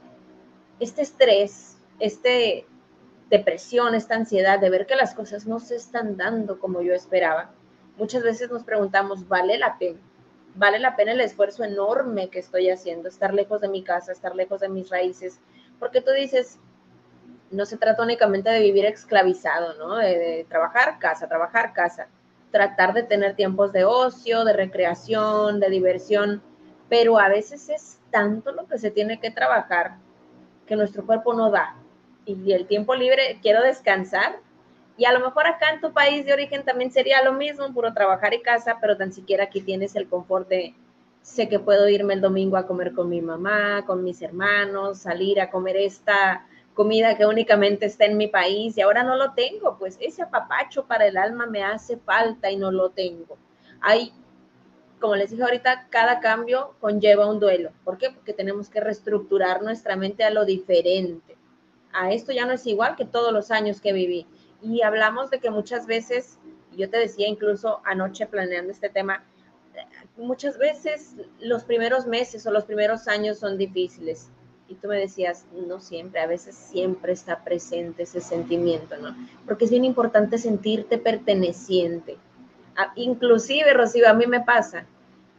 este 0.79 1.03
estrés, 1.03 1.79
este 1.99 2.64
depresión, 3.29 3.97
esta 3.97 4.14
ansiedad 4.14 4.61
de 4.61 4.71
ver 4.71 4.87
que 4.87 4.95
las 4.95 5.17
cosas 5.17 5.49
no 5.49 5.59
se 5.59 5.75
están 5.75 6.17
dando 6.17 6.61
como 6.61 6.81
yo 6.81 6.95
esperaba. 6.95 7.51
Muchas 7.97 8.23
veces 8.23 8.53
nos 8.53 8.62
preguntamos, 8.62 9.27
¿vale 9.27 9.59
la 9.59 9.79
pena? 9.79 9.99
¿Vale 10.55 10.79
la 10.79 10.95
pena 10.95 11.11
el 11.11 11.21
esfuerzo 11.23 11.64
enorme 11.64 12.31
que 12.31 12.38
estoy 12.38 12.71
haciendo? 12.71 13.09
Estar 13.09 13.35
lejos 13.35 13.61
de 13.61 13.69
mi 13.69 13.83
casa, 13.83 14.12
estar 14.12 14.37
lejos 14.37 14.61
de 14.61 14.69
mis 14.69 14.88
raíces. 14.91 15.41
Porque 15.81 16.01
tú 16.01 16.11
dices, 16.12 16.59
no 17.51 17.65
se 17.67 17.77
trata 17.77 18.03
únicamente 18.03 18.51
de 18.51 18.61
vivir 18.61 18.85
esclavizado, 18.87 19.75
¿no? 19.75 19.97
De, 19.97 20.47
trabajar, 20.49 20.99
casa, 20.99 21.29
trabajar, 21.29 21.73
casa. 21.73 22.09
Tratar 22.51 22.95
de 22.95 23.03
tener 23.03 23.35
tiempos 23.35 23.73
de 23.73 23.85
ocio, 23.85 24.45
de 24.45 24.53
recreación, 24.53 25.61
de 25.61 25.69
diversión, 25.71 26.43
pero 26.89 27.19
a 27.19 27.29
veces 27.29 27.69
es 27.69 27.99
tanto 28.11 28.53
lo 28.53 28.67
que 28.67 28.79
se 28.79 28.91
tiene 28.91 29.21
que 29.21 29.31
trabajar 29.31 29.97
que 30.67 30.77
nuestro 30.77 31.05
cuerpo 31.05 31.35
no 31.35 31.51
da. 31.51 31.77
Y 32.25 32.53
el 32.53 32.67
tiempo 32.67 32.95
libre, 32.95 33.39
quiero 33.43 33.63
descansar. 33.63 34.41
Y 34.97 35.05
a 35.05 35.13
lo 35.13 35.21
mejor 35.21 35.47
acá 35.47 35.71
en 35.73 35.81
tu 35.81 35.93
país 35.93 36.27
de 36.27 36.33
origen 36.33 36.65
también 36.65 36.91
sería 36.91 37.23
lo 37.23 37.33
mismo, 37.33 37.73
puro 37.73 37.95
trabajar 37.95 38.35
y 38.35 38.43
casa, 38.43 38.79
pero 38.81 38.97
tan 38.97 39.13
siquiera 39.13 39.45
aquí 39.45 39.61
tienes 39.61 39.95
el 39.95 40.09
confort 40.09 40.49
de, 40.49 40.75
sé 41.23 41.49
que 41.49 41.61
puedo 41.61 41.89
irme 41.89 42.15
el 42.15 42.21
domingo 42.21 42.57
a 42.57 42.67
comer 42.67 42.93
con 42.93 43.09
mi 43.09 43.21
mamá, 43.21 43.85
con 43.87 44.03
mis 44.03 44.21
hermanos, 44.23 44.99
salir 44.99 45.41
a 45.41 45.51
comer 45.51 45.77
esta 45.77 46.48
comida 46.79 47.17
que 47.17 47.27
únicamente 47.27 47.87
está 47.87 48.05
en 48.05 48.17
mi 48.17 48.29
país 48.29 48.79
y 48.79 48.83
ahora 48.83 49.03
no 49.03 49.17
lo 49.17 49.33
tengo, 49.33 49.77
pues 49.79 49.99
ese 50.01 50.23
apapacho 50.23 50.87
para 50.87 51.09
el 51.09 51.17
alma 51.17 51.45
me 51.45 51.64
hace 51.64 51.97
falta 51.97 52.53
y 52.53 52.57
no 52.57 52.71
lo 52.71 52.91
tengo. 52.91 53.37
Hay, 53.81 54.12
como 55.01 55.17
les 55.17 55.33
dije 55.33 55.43
ahorita, 55.43 55.88
cada 55.91 56.21
cambio 56.21 56.77
conlleva 56.79 57.29
un 57.29 57.41
duelo. 57.41 57.73
¿Por 57.83 57.99
qué? 57.99 58.12
Porque 58.12 58.33
tenemos 58.33 58.71
que 58.71 58.79
reestructurar 58.79 59.61
nuestra 59.61 59.97
mente 59.97 60.23
a 60.23 60.31
lo 60.31 60.45
diferente. 60.45 61.37
A 61.93 62.12
esto 62.12 62.31
ya 62.31 62.47
no 62.47 62.53
es 62.53 62.64
igual 62.64 62.95
que 62.95 63.05
todos 63.05 63.33
los 63.33 63.51
años 63.51 63.81
que 63.81 63.93
viví. 63.93 64.29
Y 64.62 64.83
hablamos 64.83 65.31
de 65.31 65.41
que 65.41 65.51
muchas 65.51 65.85
veces, 65.85 66.38
yo 66.77 66.88
te 66.88 66.99
decía 66.99 67.27
incluso 67.27 67.81
anoche 67.85 68.25
planeando 68.29 68.71
este 68.71 68.88
tema, 68.88 69.25
muchas 70.17 70.57
veces 70.59 71.17
los 71.41 71.64
primeros 71.64 72.07
meses 72.07 72.47
o 72.47 72.53
los 72.53 72.67
primeros 72.67 73.09
años 73.09 73.41
son 73.41 73.59
difíciles 73.59 74.31
y 74.69 74.75
tú 74.75 74.89
me 74.89 74.99
decías, 74.99 75.47
no 75.67 75.81
siempre, 75.81 76.21
a 76.21 76.27
veces 76.27 76.55
siempre 76.55 77.13
está 77.13 77.43
presente 77.43 78.03
ese 78.03 78.21
sentimiento, 78.21 78.97
¿no? 78.99 79.17
Porque 79.47 79.65
es 79.65 79.71
bien 79.71 79.85
importante 79.85 80.37
sentirte 80.37 80.99
perteneciente. 80.99 82.19
inclusive, 82.95 83.73
Rocío, 83.73 84.09
a 84.09 84.15
mí 84.15 84.27
me 84.27 84.43
pasa 84.43 84.85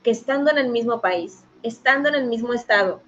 que 0.04 0.12
estando 0.12 0.50
en 0.52 0.58
el 0.58 0.70
mismo 0.70 1.00
país, 1.00 1.46
estando 1.64 2.10
en 2.10 2.16
el 2.16 2.26
mismo 2.26 2.54
estado, 2.54 3.02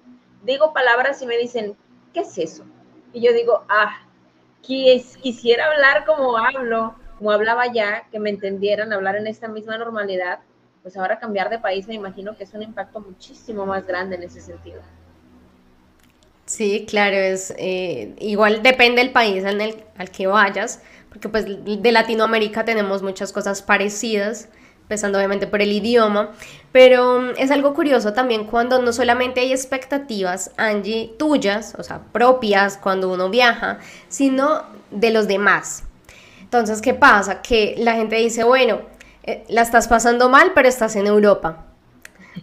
digo 0.44 0.72
palabras 0.72 1.20
y 1.22 1.26
me 1.26 1.36
dicen, 1.36 1.76
¿qué 2.14 2.20
es 2.20 2.38
eso? 2.38 2.64
Y 3.12 3.20
yo 3.20 3.32
digo, 3.32 3.64
ah, 3.68 4.06
quisiera 4.62 5.66
hablar 5.66 6.04
como 6.06 6.38
hablo, 6.38 6.94
como 7.18 7.32
hablaba 7.32 7.72
ya, 7.72 8.06
que 8.10 8.20
me 8.20 8.30
entendieran, 8.30 8.92
hablar 8.92 9.16
en 9.16 9.26
esta 9.26 9.48
misma 9.48 9.76
normalidad, 9.76 10.38
pues 10.82 10.96
ahora 10.96 11.18
cambiar 11.18 11.50
de 11.50 11.58
país 11.58 11.86
me 11.88 11.94
imagino 11.94 12.36
que 12.36 12.44
es 12.44 12.54
un 12.54 12.62
impacto 12.62 13.00
muchísimo 13.00 13.66
más 13.66 13.86
grande 13.86 14.16
en 14.16 14.22
ese 14.22 14.40
sentido. 14.40 14.82
Sí, 16.52 16.84
claro, 16.86 17.16
es 17.16 17.54
eh, 17.56 18.14
igual 18.18 18.62
depende 18.62 19.00
del 19.00 19.10
país 19.10 19.42
al 19.42 20.10
que 20.10 20.26
vayas, 20.26 20.82
porque 21.08 21.30
pues 21.30 21.46
de 21.46 21.92
Latinoamérica 21.92 22.62
tenemos 22.66 23.02
muchas 23.02 23.32
cosas 23.32 23.62
parecidas, 23.62 24.50
empezando 24.82 25.16
obviamente 25.16 25.46
por 25.46 25.62
el 25.62 25.72
idioma, 25.72 26.32
pero 26.70 27.20
mm, 27.20 27.30
es 27.38 27.50
algo 27.50 27.72
curioso 27.72 28.12
también 28.12 28.44
cuando 28.44 28.82
no 28.82 28.92
solamente 28.92 29.40
hay 29.40 29.50
expectativas, 29.50 30.50
Angie, 30.58 31.14
tuyas, 31.18 31.74
o 31.78 31.82
sea, 31.82 32.02
propias 32.12 32.76
cuando 32.76 33.10
uno 33.10 33.30
viaja, 33.30 33.78
sino 34.10 34.64
de 34.90 35.10
los 35.10 35.28
demás. 35.28 35.84
Entonces, 36.42 36.82
¿qué 36.82 36.92
pasa? 36.92 37.40
Que 37.40 37.76
la 37.78 37.94
gente 37.94 38.16
dice, 38.16 38.44
bueno, 38.44 38.82
eh, 39.22 39.42
la 39.48 39.62
estás 39.62 39.88
pasando 39.88 40.28
mal, 40.28 40.52
pero 40.54 40.68
estás 40.68 40.96
en 40.96 41.06
Europa 41.06 41.71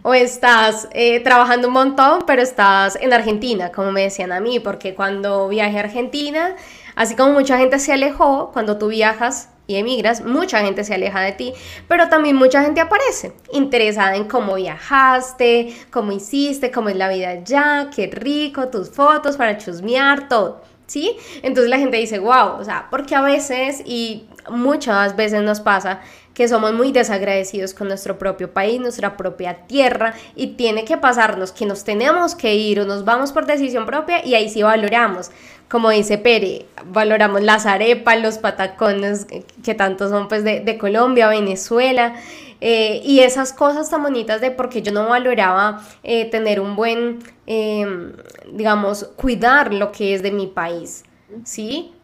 o 0.02 0.14
estás 0.14 0.88
eh, 0.92 1.20
trabajando 1.20 1.68
un 1.68 1.74
montón, 1.74 2.24
pero 2.26 2.42
estás 2.42 2.96
en 3.00 3.12
Argentina, 3.12 3.70
como 3.70 3.92
me 3.92 4.02
decían 4.02 4.32
a 4.32 4.40
mí, 4.40 4.60
porque 4.60 4.94
cuando 4.94 5.48
viajé 5.48 5.78
a 5.78 5.80
Argentina, 5.80 6.56
así 6.94 7.16
como 7.16 7.32
mucha 7.32 7.58
gente 7.58 7.78
se 7.78 7.92
alejó, 7.92 8.50
cuando 8.52 8.78
tú 8.78 8.88
viajas 8.88 9.50
y 9.66 9.76
emigras, 9.76 10.24
mucha 10.24 10.60
gente 10.60 10.82
se 10.82 10.94
aleja 10.94 11.20
de 11.20 11.32
ti, 11.32 11.52
pero 11.86 12.08
también 12.08 12.36
mucha 12.36 12.62
gente 12.62 12.80
aparece, 12.80 13.32
interesada 13.52 14.16
en 14.16 14.24
cómo 14.24 14.54
viajaste, 14.56 15.74
cómo 15.90 16.12
hiciste, 16.12 16.70
cómo 16.70 16.88
es 16.88 16.96
la 16.96 17.08
vida 17.08 17.30
allá, 17.30 17.90
qué 17.94 18.08
rico, 18.08 18.68
tus 18.68 18.90
fotos 18.90 19.36
para 19.36 19.58
chusmear, 19.58 20.28
todo. 20.28 20.60
¿Sí? 20.90 21.16
Entonces 21.44 21.70
la 21.70 21.78
gente 21.78 21.98
dice, 21.98 22.18
wow, 22.18 22.58
o 22.58 22.64
sea, 22.64 22.88
porque 22.90 23.14
a 23.14 23.22
veces 23.22 23.80
y 23.86 24.24
muchas 24.50 25.14
veces 25.14 25.40
nos 25.40 25.60
pasa 25.60 26.00
que 26.34 26.48
somos 26.48 26.72
muy 26.72 26.90
desagradecidos 26.90 27.74
con 27.74 27.86
nuestro 27.86 28.18
propio 28.18 28.52
país, 28.52 28.80
nuestra 28.80 29.16
propia 29.16 29.68
tierra 29.68 30.14
y 30.34 30.48
tiene 30.54 30.84
que 30.84 30.96
pasarnos 30.96 31.52
que 31.52 31.64
nos 31.64 31.84
tenemos 31.84 32.34
que 32.34 32.56
ir 32.56 32.80
o 32.80 32.86
nos 32.86 33.04
vamos 33.04 33.30
por 33.30 33.46
decisión 33.46 33.86
propia 33.86 34.26
y 34.26 34.34
ahí 34.34 34.48
sí 34.50 34.64
valoramos. 34.64 35.30
Como 35.68 35.90
dice 35.90 36.18
Pere, 36.18 36.66
valoramos 36.86 37.42
las 37.42 37.66
arepas, 37.66 38.20
los 38.20 38.38
patacones 38.38 39.28
que 39.62 39.74
tanto 39.76 40.08
son 40.08 40.26
pues 40.26 40.42
de, 40.42 40.76
Colombia, 40.76 41.28
Venezuela. 41.28 42.16
Eh, 42.60 43.00
y 43.04 43.20
esas 43.20 43.52
cosas 43.52 43.88
tan 43.88 44.02
bonitas 44.02 44.40
de 44.40 44.50
porque 44.50 44.82
yo 44.82 44.92
no 44.92 45.08
valoraba 45.08 45.82
eh, 46.02 46.26
tener 46.26 46.60
un 46.60 46.76
buen, 46.76 47.20
em, 47.46 48.12
digamos, 48.52 49.04
cuidar 49.16 49.72
lo 49.72 49.92
que 49.92 50.14
es 50.14 50.22
de 50.22 50.30
mi 50.30 50.46
país, 50.46 51.04
¿sí? 51.44 51.94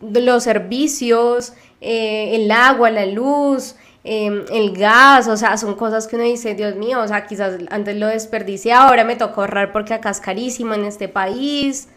Los 0.00 0.44
servicios, 0.44 1.54
eh, 1.80 2.36
el 2.36 2.50
agua, 2.52 2.90
la 2.90 3.06
luz, 3.06 3.74
em, 4.04 4.44
el 4.52 4.76
gas, 4.76 5.26
o 5.26 5.36
sea, 5.36 5.56
son 5.56 5.74
cosas 5.74 6.06
que 6.06 6.16
uno 6.16 6.24
dice, 6.24 6.54
Dios 6.54 6.76
mío, 6.76 7.00
o 7.00 7.08
sea, 7.08 7.26
quizás 7.26 7.58
antes 7.70 7.96
lo 7.96 8.06
desperdicié, 8.06 8.72
ahora 8.72 9.02
me 9.02 9.16
tocó 9.16 9.40
ahorrar 9.40 9.72
porque 9.72 9.94
acá 9.94 10.10
es 10.10 10.20
carísimo 10.20 10.74
en 10.74 10.84
este 10.84 11.08
país. 11.08 11.88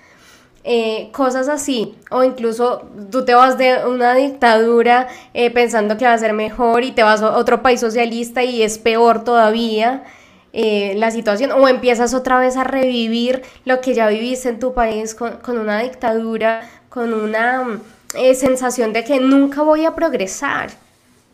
Eh, 0.69 1.10
cosas 1.13 1.47
así, 1.47 1.95
o 2.12 2.25
incluso 2.25 2.89
tú 3.10 3.23
te 3.23 3.34
vas 3.34 3.58
de 3.58 3.86
una 3.86 4.13
dictadura 4.15 5.08
eh, 5.34 5.49
pensando 5.49 5.95
que 5.95 6.03
va 6.03 6.12
a 6.12 6.17
ser 6.17 6.34
mejor 6.34 6.84
y 6.84 6.91
te 6.91 7.03
vas 7.03 7.21
a 7.21 7.38
otro 7.38 7.62
país 7.62 7.80
socialista 7.80 8.43
y 8.43 8.62
es 8.62 8.77
peor 8.77 9.23
todavía 9.23 10.03
la 10.53 11.12
situación, 11.12 11.51
o 11.51 11.67
empiezas 11.67 12.15
otra 12.15 12.39
vez 12.39 12.58
a 12.58 12.63
revivir 12.63 13.43
lo 13.63 13.80
que 13.80 13.93
ya 13.93 14.08
viviste 14.08 14.49
en 14.49 14.60
tu 14.60 14.73
país 14.73 15.13
con, 15.13 15.38
con 15.38 15.60
una 15.60 15.80
dictadura, 15.84 16.67
con 16.89 17.13
una 17.13 17.80
eh, 18.15 18.34
sensación 18.36 18.93
de 18.93 19.03
que 19.03 19.19
nunca 19.19 19.62
voy 19.62 19.86
a 19.86 19.93
progresar, 19.93 20.69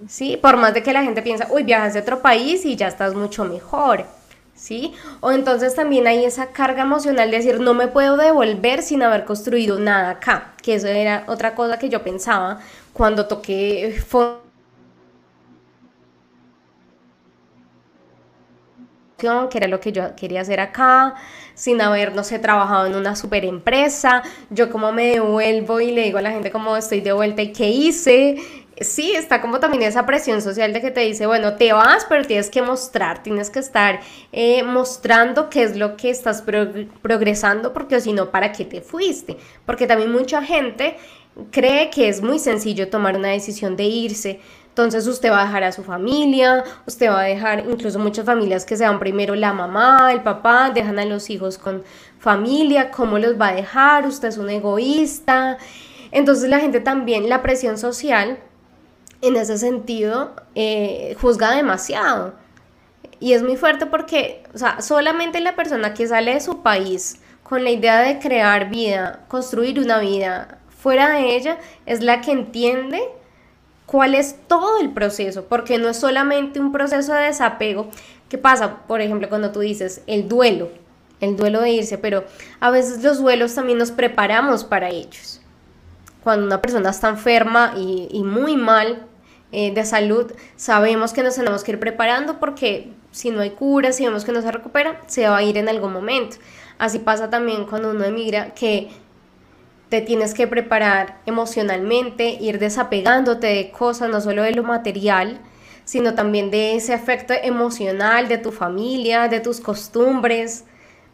¿sí? 0.10 0.38
Por 0.38 0.58
más 0.58 0.74
de 0.74 0.82
que 0.84 0.92
la 0.92 1.04
gente 1.04 1.22
piensa, 1.22 1.48
uy, 1.52 1.64
viajas 1.64 1.94
de 1.94 2.02
otro 2.02 2.22
país 2.22 2.66
y 2.66 2.76
ya 2.76 2.88
estás 2.88 3.14
mucho 3.14 3.46
mejor, 3.46 4.06
¿sí? 4.56 4.94
O 5.20 5.32
entonces 5.32 5.76
también 5.76 6.08
hay 6.08 6.26
esa 6.26 6.48
carga 6.48 6.84
emocional 6.84 7.32
de 7.32 7.38
decir, 7.38 7.60
no 7.60 7.74
me 7.74 7.88
puedo 7.88 8.18
devolver 8.18 8.82
sin 8.84 9.04
haber 9.04 9.26
construido 9.26 9.80
nada 9.80 10.12
acá, 10.12 10.54
que 10.62 10.76
eso 10.76 10.88
era 10.88 11.24
otra 11.28 11.56
cosa 11.56 11.80
que 11.80 11.90
yo 11.90 12.04
pensaba 12.04 12.60
cuando 12.94 13.28
toqué 13.28 13.96
que 19.50 19.58
era 19.58 19.68
lo 19.68 19.80
que 19.80 19.92
yo 19.92 20.16
quería 20.16 20.42
hacer 20.42 20.60
acá, 20.60 21.16
sin 21.54 21.82
haber, 21.82 22.14
no 22.14 22.24
sé, 22.24 22.40
trabajado 22.40 22.88
en 22.88 22.96
una 22.96 23.16
super 23.16 23.46
empresa. 23.46 24.24
Yo 24.50 24.70
como 24.70 24.92
me 24.92 25.12
devuelvo 25.12 25.80
y 25.80 25.92
le 25.92 26.04
digo 26.04 26.18
a 26.18 26.22
la 26.22 26.32
gente 26.32 26.52
como 26.52 26.76
estoy 26.76 27.02
de 27.02 27.14
vuelta 27.14 27.42
y 27.42 27.54
qué 27.54 27.70
hice. 27.70 28.36
Sí, 28.80 29.14
está 29.16 29.40
como 29.40 29.60
también 29.60 29.84
esa 29.84 30.06
presión 30.06 30.42
social 30.42 30.74
de 30.74 30.82
que 30.82 30.90
te 30.90 31.02
dice, 31.02 31.28
bueno, 31.28 31.56
te 31.56 31.74
vas, 31.74 32.06
pero 32.10 32.26
tienes 32.26 32.50
que 32.50 32.62
mostrar, 32.64 33.22
tienes 33.22 33.52
que 33.52 33.60
estar 33.60 34.00
eh, 34.32 34.64
mostrando 34.64 35.50
qué 35.50 35.64
es 35.64 35.76
lo 35.78 35.96
que 35.96 36.10
estás 36.10 36.44
progresando, 37.02 37.72
porque 37.72 38.02
si 38.02 38.14
no, 38.14 38.32
¿para 38.32 38.52
qué 38.52 38.66
te 38.66 38.82
fuiste? 38.82 39.38
Porque 39.68 39.86
también 39.86 40.12
mucha 40.12 40.42
gente 40.42 40.98
cree 41.52 41.92
que 41.92 42.10
es 42.10 42.22
muy 42.22 42.40
sencillo 42.40 42.90
tomar 42.90 43.16
una 43.16 43.30
decisión 43.30 43.76
de 43.76 43.84
irse, 43.84 44.40
entonces 44.74 45.06
usted 45.06 45.30
va 45.32 45.44
a 45.44 45.46
dejar 45.46 45.66
a 45.66 45.72
su 45.72 45.84
familia, 45.84 46.64
usted 46.88 47.08
va 47.08 47.22
a 47.22 47.26
dejar 47.26 47.66
incluso 47.70 48.00
muchas 48.00 48.26
familias 48.26 48.66
que 48.66 48.76
se 48.76 48.88
van 48.88 48.98
primero 48.98 49.36
la 49.36 49.54
mamá, 49.54 50.12
el 50.12 50.22
papá, 50.22 50.72
dejan 50.72 50.98
a 50.98 51.06
los 51.06 51.30
hijos 51.30 51.60
con 51.60 51.84
familia, 52.18 52.90
¿cómo 52.90 53.20
los 53.20 53.40
va 53.40 53.50
a 53.50 53.54
dejar? 53.54 54.08
Usted 54.08 54.30
es 54.30 54.40
un 54.40 54.50
egoísta. 54.50 55.60
Entonces 56.10 56.50
la 56.50 56.60
gente 56.60 56.80
también, 56.80 57.30
la 57.30 57.44
presión 57.44 57.78
social, 57.78 58.40
en 59.24 59.36
ese 59.36 59.58
sentido, 59.58 60.34
eh, 60.54 61.16
juzga 61.20 61.56
demasiado. 61.56 62.34
Y 63.20 63.34
es 63.34 63.42
muy 63.42 63.56
fuerte 63.58 63.86
porque, 63.86 64.44
o 64.54 64.58
sea, 64.58 64.82
solamente 64.82 65.40
la 65.40 65.56
persona 65.56 65.94
que 65.94 66.08
sale 66.08 66.34
de 66.34 66.42
su 66.42 66.62
país 66.62 67.20
con 67.44 67.64
la 67.64 67.72
idea 67.72 68.00
de 68.00 68.20
crear 68.20 68.70
vida, 68.70 69.26
construir 69.28 69.80
una 69.80 70.00
vida 70.00 70.60
fuera 70.68 71.10
de 71.10 71.36
ella, 71.36 71.58
es 71.86 72.02
la 72.02 72.22
que 72.22 72.32
entiende 72.32 73.02
cuál 73.86 74.16
es 74.16 74.36
todo 74.48 74.80
el 74.80 74.92
proceso, 74.92 75.46
porque 75.46 75.78
no 75.78 75.90
es 75.90 75.98
solamente 75.98 76.60
un 76.60 76.72
proceso 76.72 77.14
de 77.14 77.24
desapego. 77.24 77.88
¿Qué 78.30 78.38
pasa, 78.38 78.80
por 78.88 79.02
ejemplo, 79.02 79.30
cuando 79.30 79.52
tú 79.52 79.60
dices 79.60 80.02
el 80.08 80.28
duelo, 80.28 80.70
el 81.24 81.38
duelo 81.38 81.62
de 81.62 81.72
irse, 81.72 81.98
pero 81.98 82.26
a 82.60 82.70
veces 82.70 83.04
los 83.04 83.20
duelos 83.20 83.56
también 83.56 83.78
nos 83.78 83.92
preparamos 83.92 84.64
para 84.64 84.90
ellos. 84.90 85.40
Cuando 86.24 86.46
una 86.46 86.62
persona 86.62 86.90
está 86.90 87.10
enferma 87.10 87.74
y, 87.78 88.24
muy 88.24 88.58
mal 88.58 89.08
eh, 89.54 89.72
de 89.72 89.86
salud, 89.86 90.32
sabemos 90.56 91.14
que 91.14 91.24
nos 91.24 91.36
tenemos 91.36 91.64
que 91.64 91.72
ir 91.72 91.80
preparando 91.80 92.40
porque 92.40 92.92
si 93.12 93.30
no 93.30 93.42
hay 93.42 93.52
cura, 93.52 93.92
si 93.92 94.04
vemos 94.04 94.26
que 94.26 94.32
no 94.32 94.42
se 94.42 94.52
recupera, 94.52 95.00
se 95.08 95.28
va 95.28 95.38
a 95.38 95.44
ir 95.44 95.58
en 95.58 95.70
algún 95.70 95.94
momento. 95.94 96.38
Así 96.80 97.00
pasa 97.00 97.30
también 97.30 97.66
cuando 97.66 97.92
uno 97.92 98.04
emigra, 98.04 98.54
que 98.56 98.90
te 99.90 100.02
tienes 100.02 100.34
que 100.34 100.48
preparar 100.48 101.20
emocionalmente, 101.28 102.38
ir 102.42 102.58
desapegándote 102.58 103.48
de 103.48 103.70
cosas, 103.70 104.10
no 104.10 104.22
solo 104.22 104.42
de 104.42 104.52
lo 104.54 104.64
material, 104.64 105.40
sino 105.86 106.16
también 106.16 106.50
de 106.50 106.76
ese 106.76 106.94
afecto 106.94 107.34
emocional 107.34 108.28
de 108.28 108.40
tu 108.40 108.52
familia, 108.52 109.28
de 109.28 109.40
tus 109.40 109.60
costumbres, 109.60 110.66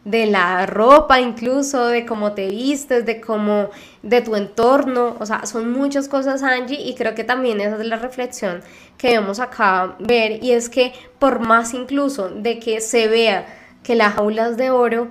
de 0.04 0.26
la 0.26 0.66
ropa 0.66 1.20
incluso, 1.20 1.86
de 1.86 2.06
cómo 2.06 2.32
te 2.32 2.48
vistes, 2.48 3.04
de 3.04 3.20
cómo, 3.20 3.70
de 4.02 4.22
tu 4.22 4.34
entorno, 4.34 5.16
o 5.18 5.26
sea, 5.26 5.44
son 5.46 5.72
muchas 5.72 6.08
cosas 6.08 6.42
Angie 6.42 6.80
y 6.80 6.94
creo 6.94 7.14
que 7.14 7.24
también 7.24 7.60
esa 7.60 7.76
es 7.76 7.86
la 7.86 7.96
reflexión 7.96 8.62
que 8.96 9.08
debemos 9.08 9.40
acá 9.40 9.96
ver 9.98 10.42
y 10.42 10.52
es 10.52 10.68
que 10.68 10.92
por 11.18 11.40
más 11.40 11.74
incluso 11.74 12.30
de 12.30 12.58
que 12.58 12.80
se 12.80 13.08
vea 13.08 13.46
que 13.82 13.94
la 13.94 14.10
jaula 14.10 14.48
es 14.48 14.56
de 14.56 14.70
oro, 14.70 15.08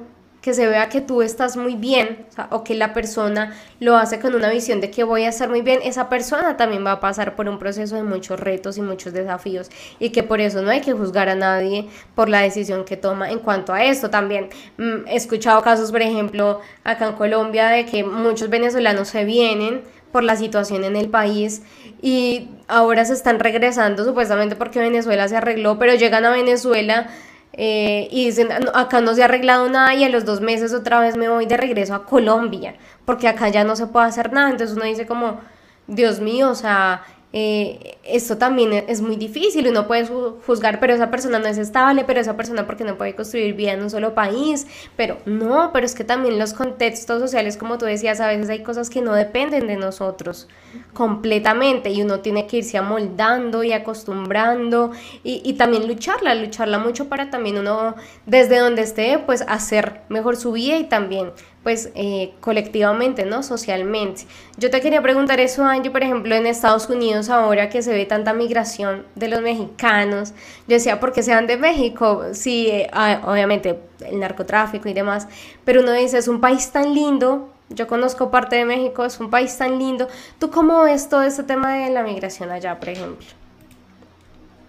que 0.49 0.55
se 0.55 0.65
vea 0.65 0.89
que 0.89 0.99
tú 0.99 1.21
estás 1.21 1.57
muy 1.57 1.75
bien 1.75 2.25
o, 2.49 2.63
que 2.63 2.73
la 2.73 2.91
persona 2.91 3.55
lo 3.79 3.97
hace 3.97 4.19
con 4.19 4.33
una 4.33 4.49
visión 4.49 4.81
de 4.81 4.89
que 4.89 5.03
voy 5.03 5.25
a 5.25 5.29
estar 5.29 5.47
muy 5.47 5.62
bien, 5.62 5.79
esa 5.83 6.09
persona 6.09 6.57
también 6.57 6.83
va 6.83 6.93
a 6.93 6.99
pasar 6.99 7.35
por 7.35 7.47
un 7.47 7.59
proceso 7.59 7.95
de 7.95 8.01
muchos 8.01 8.39
retos 8.39 8.75
y 8.79 8.81
muchos 8.81 9.13
desafíos 9.13 9.69
y 9.99 10.09
que 10.09 10.23
por 10.23 10.41
eso 10.41 10.63
no 10.63 10.71
hay 10.71 10.81
que 10.81 10.93
juzgar 10.93 11.29
a 11.29 11.35
nadie 11.35 11.88
por 12.15 12.29
la 12.29 12.41
decisión 12.41 12.83
que 12.83 12.97
toma 12.97 13.29
en 13.29 13.38
cuanto 13.38 13.73
a 13.73 13.83
esto. 13.83 14.09
También 14.09 14.49
mm, 14.77 15.07
he 15.07 15.17
escuchado 15.17 15.62
casos, 15.62 15.91
por 15.91 16.01
ejemplo, 16.01 16.62
acá 16.83 17.09
en 17.09 17.13
Colombia 17.13 17.67
de 17.67 17.85
que 17.85 18.03
muchos 18.03 18.49
venezolanos 18.49 19.09
se 19.09 19.25
vienen 19.25 19.83
por 20.12 20.23
la 20.23 20.35
situación 20.35 20.83
en 20.83 20.95
el 20.95 21.09
país 21.09 21.62
y 22.01 22.49
ahora 22.67 23.05
se 23.05 23.13
están 23.13 23.38
regresando 23.39 24.03
supuestamente 24.03 24.55
porque 24.55 24.79
Venezuela 24.79 25.27
se 25.27 25.38
arregló, 25.38 25.77
pero 25.77 25.93
llegan 25.93 26.25
a 26.25 26.31
Venezuela 26.31 27.07
eh, 27.53 28.07
y 28.12 28.25
dicen, 28.25 28.49
acá 28.73 29.01
no 29.01 29.13
se 29.13 29.21
ha 29.21 29.25
arreglado 29.25 29.69
nada 29.69 29.93
y 29.95 30.03
a 30.03 30.09
los 30.09 30.25
dos 30.25 30.41
meses 30.41 30.73
otra 30.73 30.99
vez 30.99 31.17
me 31.17 31.29
voy 31.29 31.45
de 31.45 31.57
regreso 31.57 31.95
a 31.95 32.05
Colombia, 32.05 32.75
porque 33.05 33.27
acá 33.27 33.49
ya 33.49 33.63
no 33.63 33.75
se 33.75 33.88
puede 33.88 34.07
hacer 34.07 34.31
nada. 34.31 34.49
Entonces 34.49 34.75
uno 34.75 34.85
dice 34.85 35.05
como, 35.05 35.39
Dios 35.88 36.19
mío, 36.19 36.49
o 36.49 36.55
sea, 36.55 37.03
eh, 37.31 37.97
esto 38.03 38.37
también 38.37 38.73
e-, 38.73 38.85
es 38.87 39.01
muy 39.01 39.15
difícil, 39.15 39.67
uno 39.67 39.87
puede 39.87 40.07
juzgar, 40.45 40.79
pero 40.79 40.93
esa 40.93 41.11
persona 41.11 41.37
no 41.37 41.45
es 41.45 41.57
estable, 41.57 42.03
pero 42.05 42.19
esa 42.19 42.35
persona 42.35 42.65
porque 42.65 42.83
no 42.83 42.97
puede 42.97 43.15
construir 43.15 43.53
vida 43.53 43.73
en 43.73 43.83
un 43.83 43.89
solo 43.89 44.15
país, 44.15 44.65
pero 44.95 45.17
no, 45.25 45.71
pero 45.71 45.85
es 45.85 45.93
que 45.93 46.03
también 46.03 46.39
los 46.39 46.53
contextos 46.53 47.21
sociales, 47.21 47.57
como 47.57 47.77
tú 47.77 47.85
decías, 47.85 48.19
a 48.19 48.27
veces 48.27 48.49
hay 48.49 48.63
cosas 48.63 48.89
que 48.89 49.01
no 49.01 49.13
dependen 49.13 49.67
de 49.67 49.75
nosotros 49.75 50.47
completamente 50.93 51.91
y 51.91 52.01
uno 52.01 52.19
tiene 52.19 52.47
que 52.47 52.57
irse 52.57 52.77
amoldando 52.77 53.63
y 53.63 53.73
acostumbrando 53.73 54.91
y, 55.23 55.41
y 55.43 55.53
también 55.53 55.87
lucharla, 55.87 56.33
lucharla 56.33 56.79
mucho 56.79 57.09
para 57.09 57.29
también 57.29 57.59
uno 57.59 57.95
desde 58.25 58.57
donde 58.57 58.81
esté, 58.81 59.19
pues 59.19 59.43
hacer 59.47 60.01
mejor 60.09 60.35
su 60.35 60.51
vida 60.53 60.77
y 60.77 60.85
también 60.85 61.31
pues 61.63 61.89
eh, 61.95 62.33
colectivamente, 62.39 63.25
¿no? 63.25 63.43
Socialmente. 63.43 64.23
Yo 64.57 64.69
te 64.69 64.81
quería 64.81 65.01
preguntar 65.01 65.39
eso, 65.39 65.63
Angie, 65.65 65.91
por 65.91 66.03
ejemplo, 66.03 66.33
en 66.35 66.47
Estados 66.47 66.89
Unidos 66.89 67.29
ahora 67.29 67.69
que 67.69 67.81
se 67.81 67.91
ve 67.91 68.05
tanta 68.05 68.33
migración 68.33 69.05
de 69.15 69.27
los 69.27 69.41
mexicanos, 69.41 70.33
yo 70.67 70.75
decía, 70.75 70.99
¿por 70.99 71.11
qué 71.11 71.23
se 71.23 71.33
van 71.33 71.47
de 71.47 71.57
México? 71.57 72.23
Sí, 72.33 72.67
eh, 72.67 72.89
ah, 72.93 73.21
obviamente 73.25 73.79
el 74.05 74.19
narcotráfico 74.19 74.87
y 74.87 74.93
demás, 74.93 75.27
pero 75.65 75.81
uno 75.81 75.91
dice, 75.91 76.17
es 76.17 76.27
un 76.27 76.39
país 76.39 76.71
tan 76.71 76.93
lindo, 76.93 77.49
yo 77.69 77.87
conozco 77.87 78.31
parte 78.31 78.55
de 78.55 78.65
México, 78.65 79.05
es 79.05 79.19
un 79.19 79.29
país 79.29 79.57
tan 79.57 79.77
lindo. 79.77 80.07
¿Tú 80.39 80.49
cómo 80.49 80.81
ves 80.83 81.07
todo 81.07 81.21
este 81.21 81.43
tema 81.43 81.75
de 81.75 81.91
la 81.91 82.03
migración 82.03 82.51
allá, 82.51 82.79
por 82.79 82.89
ejemplo? 82.89 83.27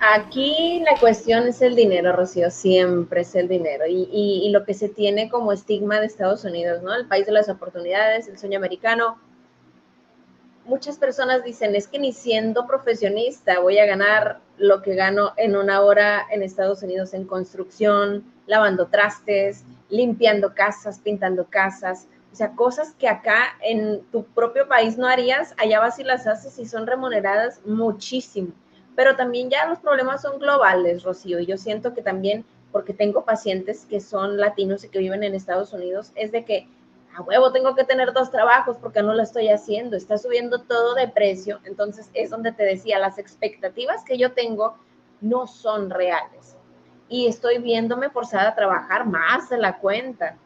Aquí 0.02 0.82
la 0.90 0.98
cuestión 0.98 1.46
es 1.46 1.60
el 1.60 1.76
dinero, 1.76 2.16
Rocío, 2.16 2.50
siempre 2.50 3.20
es 3.20 3.34
el 3.34 3.48
dinero. 3.48 3.84
Y, 3.86 4.48
lo 4.50 4.64
que 4.64 4.72
se 4.72 4.88
tiene 4.88 5.28
como 5.28 5.52
estigma 5.52 6.00
de 6.00 6.06
Estados 6.06 6.42
Unidos, 6.44 6.82
¿no? 6.82 6.94
El 6.94 7.06
país 7.06 7.26
de 7.26 7.32
las 7.32 7.50
oportunidades, 7.50 8.26
el 8.26 8.38
sueño 8.38 8.56
americano. 8.56 9.20
Muchas 10.64 10.96
personas 10.96 11.44
dicen, 11.44 11.74
es 11.74 11.86
que 11.86 11.98
ni 11.98 12.14
siendo 12.14 12.66
profesionista 12.66 13.60
voy 13.60 13.78
a 13.78 13.84
ganar 13.84 14.40
lo 14.56 14.80
que 14.80 14.94
gano 14.94 15.34
en 15.36 15.54
una 15.54 15.82
hora 15.82 16.26
en 16.30 16.42
Estados 16.42 16.82
Unidos 16.82 17.12
en 17.12 17.26
construcción, 17.26 18.24
lavando 18.46 18.86
trastes, 18.86 19.64
limpiando 19.90 20.54
casas, 20.54 20.98
pintando 20.98 21.44
casas. 21.44 22.06
O 22.32 22.36
sea, 22.36 22.52
cosas 22.52 22.94
que 22.94 23.06
acá 23.06 23.54
en 23.62 24.00
tu 24.12 24.24
propio 24.24 24.66
país 24.66 24.96
no 24.96 25.06
harías, 25.06 25.54
allá 25.58 25.78
vas 25.78 25.98
y 25.98 26.04
las 26.04 26.26
haces 26.26 26.58
y 26.58 26.64
son 26.64 26.86
remuneradas 26.86 27.60
muchísimo 27.66 28.52
pero 28.96 29.16
también 29.16 29.50
ya 29.50 29.66
los 29.66 29.78
problemas 29.78 30.22
son 30.22 30.38
globales, 30.38 31.02
Rocío, 31.02 31.40
y 31.40 31.46
yo 31.46 31.56
siento 31.56 31.94
que 31.94 32.02
también, 32.02 32.44
porque 32.72 32.92
tengo 32.92 33.24
pacientes 33.24 33.86
que 33.86 34.00
son 34.00 34.36
latinos 34.36 34.84
y 34.84 34.88
que 34.88 34.98
viven 34.98 35.24
en 35.24 35.34
Estados 35.34 35.72
Unidos, 35.72 36.12
es 36.14 36.32
de 36.32 36.44
que 36.44 36.68
a 37.16 37.22
huevo 37.22 37.50
tengo 37.52 37.74
que 37.74 37.84
tener 37.84 38.12
dos 38.12 38.30
trabajos 38.30 38.76
porque 38.76 39.02
no 39.02 39.14
lo 39.14 39.22
estoy 39.22 39.48
haciendo, 39.48 39.96
está 39.96 40.18
subiendo 40.18 40.62
todo 40.62 40.94
de 40.94 41.08
precio, 41.08 41.60
entonces 41.64 42.10
es 42.14 42.30
donde 42.30 42.52
te 42.52 42.62
decía, 42.64 42.98
las 42.98 43.18
expectativas 43.18 44.04
que 44.04 44.18
yo 44.18 44.32
tengo 44.32 44.76
no 45.20 45.46
son 45.46 45.90
reales 45.90 46.56
y 47.10 47.26
estoy 47.26 47.58
viéndome 47.58 48.08
forzada 48.08 48.50
a 48.50 48.54
trabajar 48.54 49.04
más 49.04 49.50
de 49.50 49.58
la 49.58 49.78
cuenta. 49.78 50.36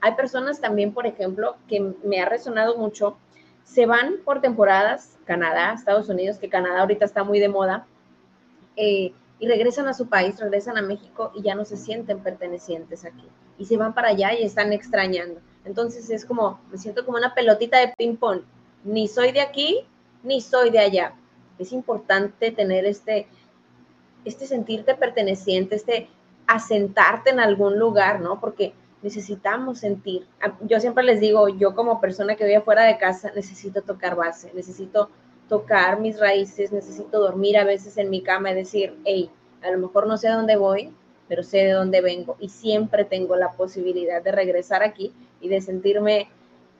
Hay 0.00 0.14
personas 0.14 0.60
también, 0.60 0.92
por 0.92 1.06
ejemplo, 1.06 1.56
que 1.68 1.94
me 2.02 2.20
ha 2.20 2.28
resonado 2.28 2.76
mucho, 2.76 3.16
se 3.68 3.84
van 3.84 4.14
por 4.24 4.40
temporadas, 4.40 5.18
Canadá, 5.26 5.74
Estados 5.74 6.08
Unidos, 6.08 6.38
que 6.38 6.48
Canadá 6.48 6.80
ahorita 6.80 7.04
está 7.04 7.22
muy 7.22 7.38
de 7.38 7.48
moda, 7.48 7.86
eh, 8.76 9.12
y 9.38 9.46
regresan 9.46 9.86
a 9.86 9.94
su 9.94 10.08
país, 10.08 10.40
regresan 10.40 10.78
a 10.78 10.82
México 10.82 11.32
y 11.34 11.42
ya 11.42 11.54
no 11.54 11.64
se 11.64 11.76
sienten 11.76 12.20
pertenecientes 12.20 13.04
aquí. 13.04 13.28
Y 13.58 13.66
se 13.66 13.76
van 13.76 13.92
para 13.94 14.08
allá 14.08 14.32
y 14.32 14.42
están 14.42 14.72
extrañando. 14.72 15.40
Entonces 15.64 16.08
es 16.10 16.24
como, 16.24 16.60
me 16.72 16.78
siento 16.78 17.04
como 17.04 17.18
una 17.18 17.34
pelotita 17.34 17.78
de 17.78 17.92
ping-pong. 17.96 18.40
Ni 18.84 19.06
soy 19.06 19.32
de 19.32 19.42
aquí, 19.42 19.84
ni 20.22 20.40
soy 20.40 20.70
de 20.70 20.78
allá. 20.78 21.12
Es 21.58 21.72
importante 21.72 22.50
tener 22.50 22.86
este, 22.86 23.28
este 24.24 24.46
sentirte 24.46 24.94
perteneciente, 24.94 25.76
este 25.76 26.08
asentarte 26.46 27.30
en 27.30 27.40
algún 27.40 27.78
lugar, 27.78 28.20
¿no? 28.20 28.40
Porque 28.40 28.72
necesitamos 29.02 29.78
sentir. 29.78 30.26
Yo 30.62 30.80
siempre 30.80 31.04
les 31.04 31.20
digo, 31.20 31.48
yo 31.48 31.74
como 31.74 32.00
persona 32.00 32.36
que 32.36 32.44
vive 32.44 32.60
fuera 32.60 32.84
de 32.84 32.98
casa, 32.98 33.30
necesito 33.34 33.82
tocar 33.82 34.16
base, 34.16 34.50
necesito 34.54 35.10
tocar 35.48 36.00
mis 36.00 36.18
raíces, 36.18 36.72
necesito 36.72 37.20
dormir 37.20 37.56
a 37.58 37.64
veces 37.64 37.96
en 37.96 38.10
mi 38.10 38.22
cama 38.22 38.50
y 38.50 38.54
decir, 38.54 38.96
hey, 39.04 39.30
a 39.62 39.70
lo 39.70 39.78
mejor 39.78 40.06
no 40.06 40.16
sé 40.16 40.28
dónde 40.28 40.56
voy, 40.56 40.92
pero 41.28 41.42
sé 41.42 41.58
de 41.58 41.72
dónde 41.72 42.00
vengo 42.00 42.36
y 42.40 42.48
siempre 42.48 43.04
tengo 43.04 43.36
la 43.36 43.52
posibilidad 43.52 44.22
de 44.22 44.32
regresar 44.32 44.82
aquí 44.82 45.12
y 45.40 45.48
de 45.48 45.60
sentirme 45.60 46.28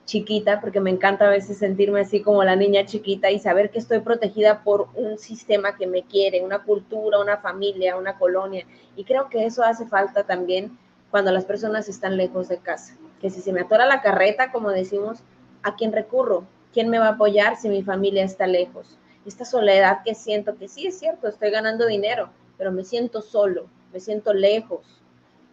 chiquita, 0.05 0.59
porque 0.59 0.79
me 0.79 0.89
encanta 0.89 1.27
a 1.27 1.29
veces 1.29 1.59
sentirme 1.59 2.01
así 2.01 2.21
como 2.21 2.43
la 2.43 2.55
niña 2.55 2.83
chiquita 2.85 3.29
y 3.29 3.37
saber 3.37 3.69
que 3.69 3.77
estoy 3.77 3.99
protegida 3.99 4.63
por 4.63 4.87
un 4.95 5.19
sistema 5.19 5.77
que 5.77 5.85
me 5.85 6.01
quiere, 6.01 6.41
una 6.41 6.63
cultura, 6.63 7.19
una 7.19 7.37
familia, 7.37 7.95
una 7.95 8.17
colonia. 8.17 8.65
Y 8.95 9.03
creo 9.03 9.29
que 9.29 9.45
eso 9.45 9.63
hace 9.63 9.85
falta 9.85 10.23
también 10.23 10.75
cuando 11.11 11.31
las 11.31 11.45
personas 11.45 11.89
están 11.89 12.17
lejos 12.17 12.47
de 12.47 12.57
casa. 12.57 12.95
Que 13.21 13.29
si 13.29 13.41
se 13.41 13.53
me 13.53 13.61
atora 13.61 13.85
la 13.85 14.01
carreta, 14.01 14.51
como 14.51 14.69
decimos, 14.69 15.19
¿a 15.63 15.75
quién 15.75 15.91
recurro? 15.91 16.45
¿Quién 16.73 16.89
me 16.89 16.99
va 16.99 17.07
a 17.07 17.11
apoyar 17.11 17.57
si 17.57 17.69
mi 17.69 17.83
familia 17.83 18.23
está 18.23 18.47
lejos? 18.47 18.97
Esta 19.25 19.45
soledad 19.45 19.99
que 20.05 20.15
siento, 20.15 20.55
que 20.55 20.67
sí 20.67 20.87
es 20.87 20.99
cierto, 20.99 21.27
estoy 21.27 21.51
ganando 21.51 21.85
dinero, 21.87 22.29
pero 22.57 22.71
me 22.71 22.83
siento 22.83 23.21
solo, 23.21 23.67
me 23.91 23.99
siento 23.99 24.33
lejos. 24.33 25.01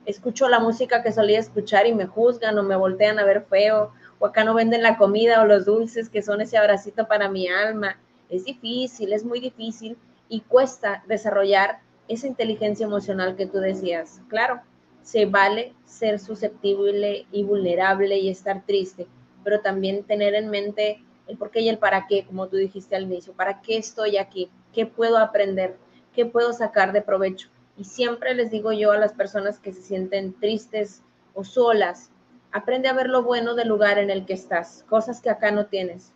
Escucho 0.05 0.49
la 0.49 0.61
música 0.61 1.03
que 1.03 1.13
solía 1.13 1.41
escuchar 1.41 1.87
y 1.87 1.95
me 1.95 2.07
juzgan 2.07 2.59
o 2.59 2.63
me 2.63 2.77
voltean 2.77 3.19
a 3.19 3.25
ver 3.25 3.45
feo, 3.49 3.93
o 4.19 4.27
acá 4.27 4.45
no 4.45 4.55
venden 4.55 4.83
la 4.83 4.97
comida 4.97 5.43
o 5.43 5.47
los 5.47 5.65
dulces 5.65 6.09
que 6.09 6.23
son 6.23 6.41
ese 6.41 6.57
abracito 6.57 7.09
para 7.09 7.29
mi 7.29 7.49
alma. 7.49 7.99
Es 8.29 8.45
difícil, 8.45 9.13
es 9.13 9.25
muy 9.25 9.41
difícil 9.41 9.97
y 10.29 10.41
cuesta 10.43 11.03
desarrollar 11.09 11.81
esa 12.09 12.27
inteligencia 12.27 12.87
emocional 12.87 13.37
que 13.37 13.47
tú 13.47 13.59
decías. 13.59 14.21
Claro, 14.29 14.61
se 15.07 15.25
vale 15.25 15.73
ser 15.85 16.19
susceptible 16.19 17.27
y 17.31 17.45
vulnerable 17.45 18.19
y 18.19 18.29
estar 18.29 18.65
triste, 18.67 19.07
pero 19.45 19.61
también 19.61 20.03
tener 20.03 20.35
en 20.35 20.51
mente 20.51 21.01
el 21.29 21.39
por 21.39 21.53
qué 21.53 21.61
y 21.61 21.69
el 21.69 21.79
para 21.79 22.09
qué, 22.09 22.27
como 22.27 22.49
tú 22.49 22.57
dijiste 22.57 22.97
al 22.97 23.05
inicio, 23.05 23.33
para 23.33 23.61
qué 23.63 23.77
estoy 23.77 24.17
aquí, 24.17 24.51
qué 24.73 24.85
puedo 24.85 25.17
aprender, 25.19 25.77
qué 26.13 26.27
puedo 26.27 26.53
sacar 26.53 26.93
de 26.93 27.03
provecho. 27.03 27.49
Y 27.79 27.85
siempre 27.85 28.35
les 28.35 28.51
digo 28.51 28.73
yo 28.73 28.91
a 28.91 28.99
las 28.99 29.13
personas 29.13 29.61
que 29.61 29.73
se 29.73 29.81
sienten 29.81 30.35
tristes 30.41 31.05
o 31.35 31.45
solas, 31.45 32.11
aprende 32.51 32.89
a 32.89 32.93
ver 32.93 33.09
lo 33.09 33.23
bueno 33.23 33.55
del 33.55 33.69
lugar 33.69 33.99
en 33.99 34.11
el 34.11 34.27
que 34.27 34.33
estás, 34.33 34.85
cosas 34.89 35.21
que 35.21 35.31
acá 35.31 35.53
no 35.53 35.67
tienes. 35.67 36.11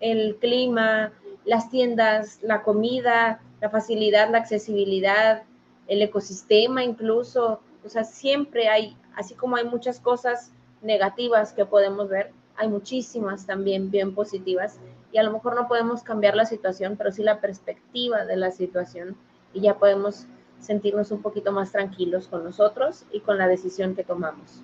El 0.00 0.34
clima, 0.40 1.12
las 1.44 1.70
tiendas, 1.70 2.40
la 2.42 2.64
comida, 2.64 3.40
la 3.60 3.70
facilidad, 3.70 4.30
la 4.30 4.38
accesibilidad, 4.38 5.44
el 5.86 6.02
ecosistema 6.02 6.82
incluso. 6.82 7.60
O 7.84 7.88
sea, 7.88 8.04
siempre 8.04 8.68
hay, 8.68 8.96
así 9.16 9.34
como 9.34 9.56
hay 9.56 9.64
muchas 9.64 10.00
cosas 10.00 10.52
negativas 10.82 11.52
que 11.52 11.64
podemos 11.64 12.08
ver, 12.08 12.32
hay 12.56 12.68
muchísimas 12.68 13.46
también 13.46 13.90
bien 13.90 14.14
positivas 14.14 14.78
y 15.12 15.18
a 15.18 15.22
lo 15.22 15.32
mejor 15.32 15.54
no 15.54 15.68
podemos 15.68 16.02
cambiar 16.02 16.34
la 16.36 16.46
situación, 16.46 16.96
pero 16.96 17.12
sí 17.12 17.22
la 17.22 17.40
perspectiva 17.40 18.24
de 18.24 18.36
la 18.36 18.50
situación 18.50 19.16
y 19.52 19.60
ya 19.60 19.78
podemos 19.78 20.26
sentirnos 20.60 21.10
un 21.10 21.22
poquito 21.22 21.52
más 21.52 21.72
tranquilos 21.72 22.28
con 22.28 22.44
nosotros 22.44 23.04
y 23.12 23.20
con 23.20 23.36
la 23.36 23.48
decisión 23.48 23.94
que 23.94 24.04
tomamos. 24.04 24.62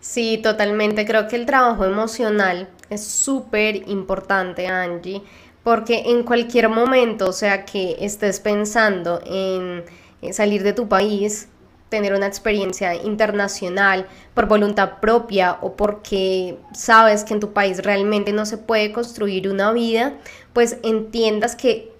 Sí, 0.00 0.38
totalmente. 0.38 1.04
Creo 1.04 1.28
que 1.28 1.36
el 1.36 1.46
trabajo 1.46 1.84
emocional 1.84 2.68
es 2.90 3.04
súper 3.04 3.88
importante, 3.88 4.66
Angie, 4.68 5.22
porque 5.62 6.04
en 6.06 6.22
cualquier 6.22 6.68
momento, 6.68 7.28
o 7.28 7.32
sea, 7.32 7.64
que 7.64 7.96
estés 8.00 8.40
pensando 8.40 9.20
en 9.26 9.84
salir 10.32 10.62
de 10.62 10.72
tu 10.72 10.88
país, 10.88 11.48
tener 11.88 12.14
una 12.14 12.26
experiencia 12.26 12.94
internacional 12.94 14.06
por 14.34 14.46
voluntad 14.46 14.98
propia 15.00 15.58
o 15.60 15.74
porque 15.74 16.58
sabes 16.74 17.24
que 17.24 17.34
en 17.34 17.40
tu 17.40 17.52
país 17.52 17.82
realmente 17.82 18.32
no 18.32 18.44
se 18.44 18.58
puede 18.58 18.92
construir 18.92 19.48
una 19.48 19.72
vida, 19.72 20.14
pues 20.52 20.78
entiendas 20.82 21.54
que 21.54 21.92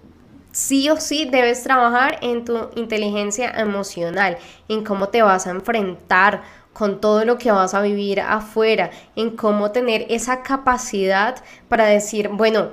sí 0.53 0.89
o 0.89 0.97
sí 0.97 1.29
debes 1.31 1.63
trabajar 1.63 2.19
en 2.23 2.45
tu 2.45 2.71
inteligencia 2.75 3.51
emocional, 3.51 4.39
en 4.69 4.85
cómo 4.85 5.09
te 5.09 5.23
vas 5.23 5.47
a 5.47 5.51
enfrentar 5.51 6.43
con 6.73 7.01
todo 7.01 7.25
lo 7.25 7.39
que 7.39 7.53
vas 7.53 7.75
a 7.75 7.81
vivir 7.81 8.21
afuera, 8.21 8.91
en 9.15 9.37
cómo 9.37 9.71
tener 9.71 10.07
esa 10.11 10.43
capacidad 10.43 11.43
para 11.69 11.87
decir, 11.87 12.29
bueno, 12.29 12.71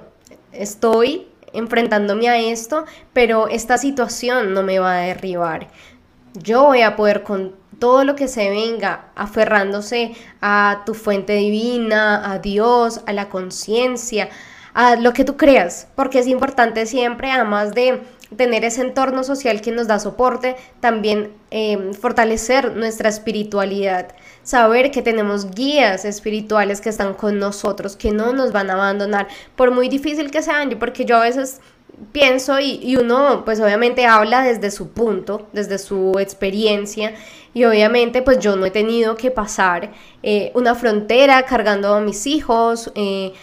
estoy 0.52 1.28
enfrentándome 1.54 2.28
a 2.30 2.38
esto, 2.38 2.86
pero 3.14 3.48
esta 3.48 3.78
situación 3.78 4.54
no 4.54 4.64
me 4.64 4.80
va 4.80 4.96
a 4.96 5.02
derribar. 5.02 5.68
Yo 6.34 6.64
voy 6.64 6.82
a 6.82 6.96
poder 6.96 7.24
con 7.24 7.56
todo 7.80 8.04
lo 8.04 8.16
que 8.16 8.28
se 8.28 8.50
venga, 8.50 9.12
aferrándose 9.16 10.16
a 10.42 10.84
tu 10.86 10.94
fuente 10.94 11.34
divina, 11.34 12.32
a 12.32 12.40
Dios, 12.40 13.02
a 13.06 13.14
la 13.14 13.30
conciencia, 13.30 14.30
a 14.74 14.96
lo 14.96 15.14
que 15.14 15.26
tú 15.26 15.38
creas, 15.38 15.88
porque 15.96 16.20
es 16.20 16.28
importante 16.28 16.86
siempre, 16.86 17.30
además 17.30 17.74
de 17.74 18.02
tener 18.36 18.66
ese 18.66 18.82
entorno 18.82 19.24
social 19.24 19.62
que 19.62 19.72
nos 19.72 19.88
da 19.88 20.00
soporte, 20.00 20.56
también 20.80 21.34
em, 21.52 21.94
fortalecer 21.94 22.76
nuestra 22.76 23.10
espiritualidad, 23.10 24.16
saber 24.42 24.90
que 24.90 25.04
tenemos 25.04 25.52
guías 25.52 26.04
espirituales 26.06 26.82
que 26.82 26.90
están 26.90 27.14
con 27.14 27.38
nosotros, 27.38 27.96
que 27.96 28.12
no 28.12 28.34
nos 28.34 28.52
van 28.52 28.72
a 28.72 28.74
abandonar, 28.74 29.28
por 29.56 29.70
muy 29.70 29.88
difícil 29.88 30.32
que 30.32 30.42
sean, 30.42 30.70
porque 30.80 31.06
yo 31.06 31.18
a 31.18 31.22
veces 31.24 31.62
pienso 32.12 32.60
y, 32.60 32.96
uno 32.98 33.44
pues 33.46 33.60
obviamente 33.60 34.06
habla 34.06 34.44
desde 34.44 34.72
su 34.72 34.90
punto, 34.90 35.48
desde 35.54 35.78
su 35.78 36.18
experiencia 36.20 37.14
y 37.54 37.66
obviamente 37.66 38.22
pues 38.22 38.40
yo 38.40 38.56
no 38.56 38.66
he 38.66 38.72
tenido 38.72 39.16
que 39.16 39.32
pasar 39.32 39.92
eh, 40.24 40.52
una 40.56 40.76
frontera 40.76 41.44
cargando 41.44 41.94
a 41.94 42.02
mis 42.02 42.26
hijos, 42.28 42.92
eh, 42.96 43.34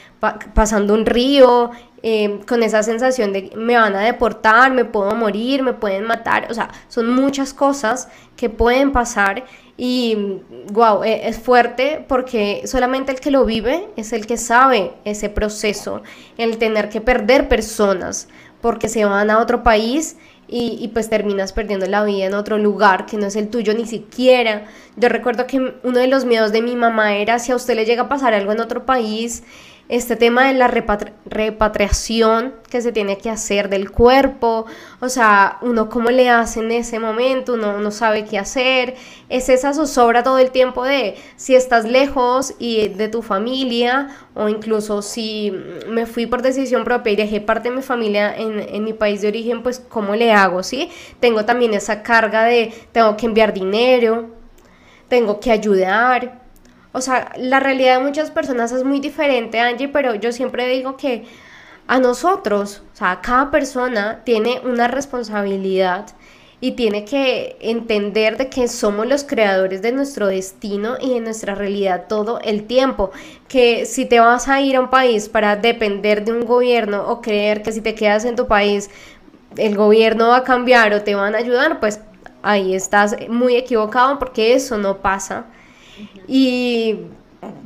pasando 0.54 0.94
un 0.94 1.06
río, 1.06 1.70
Em, 2.02 2.40
con 2.44 2.62
esa 2.62 2.82
sensación 2.82 3.34
de 3.34 3.50
me 3.56 3.76
van 3.76 3.94
a 3.94 4.00
deportar, 4.00 4.72
me 4.72 4.86
puedo 4.86 5.14
morir, 5.14 5.62
me 5.62 5.74
pueden 5.74 6.04
matar, 6.04 6.46
o 6.50 6.54
sea, 6.54 6.70
son 6.88 7.14
muchas 7.14 7.52
cosas 7.52 8.08
que 8.36 8.48
pueden 8.48 8.92
pasar 8.92 9.44
y 9.82 10.42
wow, 10.72 11.04
e, 11.04 11.26
es 11.26 11.38
fuerte 11.38 12.04
porque 12.06 12.64
solamente 12.66 13.12
el 13.12 13.18
que 13.18 13.30
lo 13.30 13.46
vive 13.46 13.88
es 13.96 14.12
el 14.12 14.26
que 14.26 14.36
sabe 14.36 14.92
ese 15.06 15.30
proceso, 15.30 16.02
el 16.36 16.58
tener 16.58 16.90
que 16.90 17.00
perder 17.00 17.48
personas 17.48 18.28
porque 18.60 18.90
se 18.90 19.06
van 19.06 19.30
a 19.30 19.38
otro 19.38 19.62
país 19.62 20.18
y, 20.46 20.76
y, 20.82 20.88
pues 20.88 21.08
terminas 21.08 21.54
perdiendo 21.54 21.86
la 21.86 22.04
vida 22.04 22.26
en 22.26 22.34
otro 22.34 22.58
lugar 22.58 23.06
que 23.06 23.16
no 23.16 23.24
es 23.24 23.36
el 23.36 23.48
tuyo 23.48 23.72
ni 23.72 23.86
siquiera. 23.86 24.66
Yo 24.96 25.08
recuerdo 25.08 25.46
que 25.46 25.74
uno 25.82 25.98
de 25.98 26.08
los 26.08 26.26
miedos 26.26 26.52
de 26.52 26.60
mi 26.60 26.76
mamá 26.76 27.14
era 27.14 27.38
si 27.38 27.50
a 27.50 27.56
usted 27.56 27.74
le 27.74 27.86
llega 27.86 28.02
a 28.02 28.08
pasar 28.10 28.34
algo 28.34 28.52
en 28.52 28.60
otro 28.60 28.84
país, 28.84 29.44
este 29.90 30.14
tema 30.14 30.46
de 30.46 30.54
la 30.54 30.68
repatriación 30.68 32.54
que 32.70 32.80
se 32.80 32.92
tiene 32.92 33.18
que 33.18 33.28
hacer 33.28 33.68
del 33.68 33.90
cuerpo, 33.90 34.66
o 35.00 35.08
sea, 35.08 35.58
uno 35.62 35.88
cómo 35.88 36.10
le 36.10 36.30
hace 36.30 36.60
en 36.60 36.70
ese 36.70 37.00
momento, 37.00 37.54
uno 37.54 37.80
no 37.80 37.90
sabe 37.90 38.24
qué 38.24 38.38
hacer, 38.38 38.94
es 39.28 39.48
esa 39.48 39.74
zozobra 39.74 40.22
todo 40.22 40.38
el 40.38 40.52
tiempo 40.52 40.84
de 40.84 41.16
si 41.34 41.56
estás 41.56 41.86
lejos 41.86 42.54
y 42.60 42.86
de 42.86 43.08
tu 43.08 43.20
familia 43.20 44.10
o 44.34 44.48
incluso 44.48 45.02
si 45.02 45.52
me 45.88 46.06
fui 46.06 46.26
por 46.26 46.40
decisión 46.40 46.84
propia 46.84 47.12
y 47.12 47.16
dejé 47.16 47.40
parte 47.40 47.68
de 47.68 47.74
mi 47.74 47.82
familia 47.82 48.32
en, 48.36 48.60
en 48.60 48.84
mi 48.84 48.92
país 48.92 49.22
de 49.22 49.28
origen, 49.28 49.64
pues 49.64 49.80
cómo 49.80 50.14
le 50.14 50.32
hago, 50.32 50.62
¿sí? 50.62 50.88
Tengo 51.18 51.44
también 51.44 51.74
esa 51.74 52.04
carga 52.04 52.44
de 52.44 52.72
tengo 52.92 53.16
que 53.16 53.26
enviar 53.26 53.52
dinero, 53.52 54.30
tengo 55.08 55.40
que 55.40 55.50
ayudar, 55.50 56.40
o 56.92 57.00
sea, 57.00 57.32
la 57.36 57.60
realidad 57.60 57.98
de 57.98 58.04
muchas 58.04 58.30
personas 58.30 58.72
es 58.72 58.84
muy 58.84 59.00
diferente, 59.00 59.60
Angie, 59.60 59.88
pero 59.88 60.14
yo 60.14 60.32
siempre 60.32 60.68
digo 60.68 60.96
que 60.96 61.24
a 61.86 61.98
nosotros, 61.98 62.82
o 62.92 62.96
sea, 62.96 63.20
cada 63.20 63.50
persona 63.50 64.22
tiene 64.24 64.60
una 64.64 64.88
responsabilidad 64.88 66.06
y 66.60 66.72
tiene 66.72 67.04
que 67.04 67.56
entender 67.60 68.36
de 68.36 68.48
que 68.50 68.68
somos 68.68 69.06
los 69.06 69.24
creadores 69.24 69.80
de 69.82 69.92
nuestro 69.92 70.26
destino 70.26 70.96
y 71.00 71.14
de 71.14 71.20
nuestra 71.20 71.54
realidad 71.54 72.04
todo 72.08 72.38
el 72.42 72.66
tiempo. 72.66 73.10
Que 73.48 73.86
si 73.86 74.04
te 74.04 74.20
vas 74.20 74.46
a 74.46 74.60
ir 74.60 74.76
a 74.76 74.80
un 74.80 74.90
país 74.90 75.28
para 75.28 75.56
depender 75.56 76.24
de 76.24 76.32
un 76.32 76.44
gobierno 76.44 77.08
o 77.08 77.22
creer 77.22 77.62
que 77.62 77.72
si 77.72 77.80
te 77.80 77.94
quedas 77.94 78.24
en 78.24 78.36
tu 78.36 78.46
país 78.46 78.90
el 79.56 79.74
gobierno 79.74 80.28
va 80.28 80.38
a 80.38 80.44
cambiar 80.44 80.92
o 80.92 81.02
te 81.02 81.14
van 81.14 81.34
a 81.34 81.38
ayudar, 81.38 81.80
pues 81.80 82.00
ahí 82.42 82.74
estás 82.74 83.16
muy 83.28 83.56
equivocado 83.56 84.18
porque 84.18 84.54
eso 84.54 84.76
no 84.78 84.98
pasa. 84.98 85.46
Y 86.32 86.96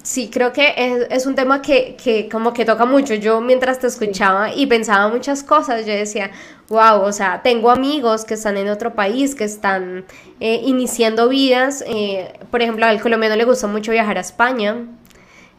sí, 0.03 0.31
creo 0.33 0.55
que 0.55 0.72
es, 1.11 1.27
un 1.27 1.35
tema 1.35 1.61
que, 1.61 2.29
como 2.33 2.55
que 2.55 2.64
toca 2.64 2.87
mucho. 2.87 3.12
Yo 3.12 3.42
mientras 3.42 3.79
te 3.79 3.88
escuchaba 3.88 4.55
y 4.55 4.64
pensaba 4.64 5.09
muchas 5.09 5.42
cosas, 5.42 5.85
yo 5.85 5.92
decía, 5.92 6.31
wow, 6.70 7.03
o 7.03 7.12
sea, 7.12 7.42
tengo 7.42 7.70
amigos 7.70 8.24
que 8.24 8.33
están 8.33 8.57
en 8.57 8.70
otro 8.70 8.94
país, 8.94 9.35
que 9.35 9.44
están 9.44 10.07
eh, 10.40 10.62
iniciando 10.64 11.29
vidas. 11.29 11.85
Eh, 11.87 12.33
por 12.50 12.62
ejemplo, 12.62 12.87
al 12.87 13.03
colombiano 13.03 13.37
le 13.37 13.44
gusta 13.44 13.66
mucho 13.66 13.92
viajar 13.92 14.16
a 14.16 14.22
España. 14.22 14.87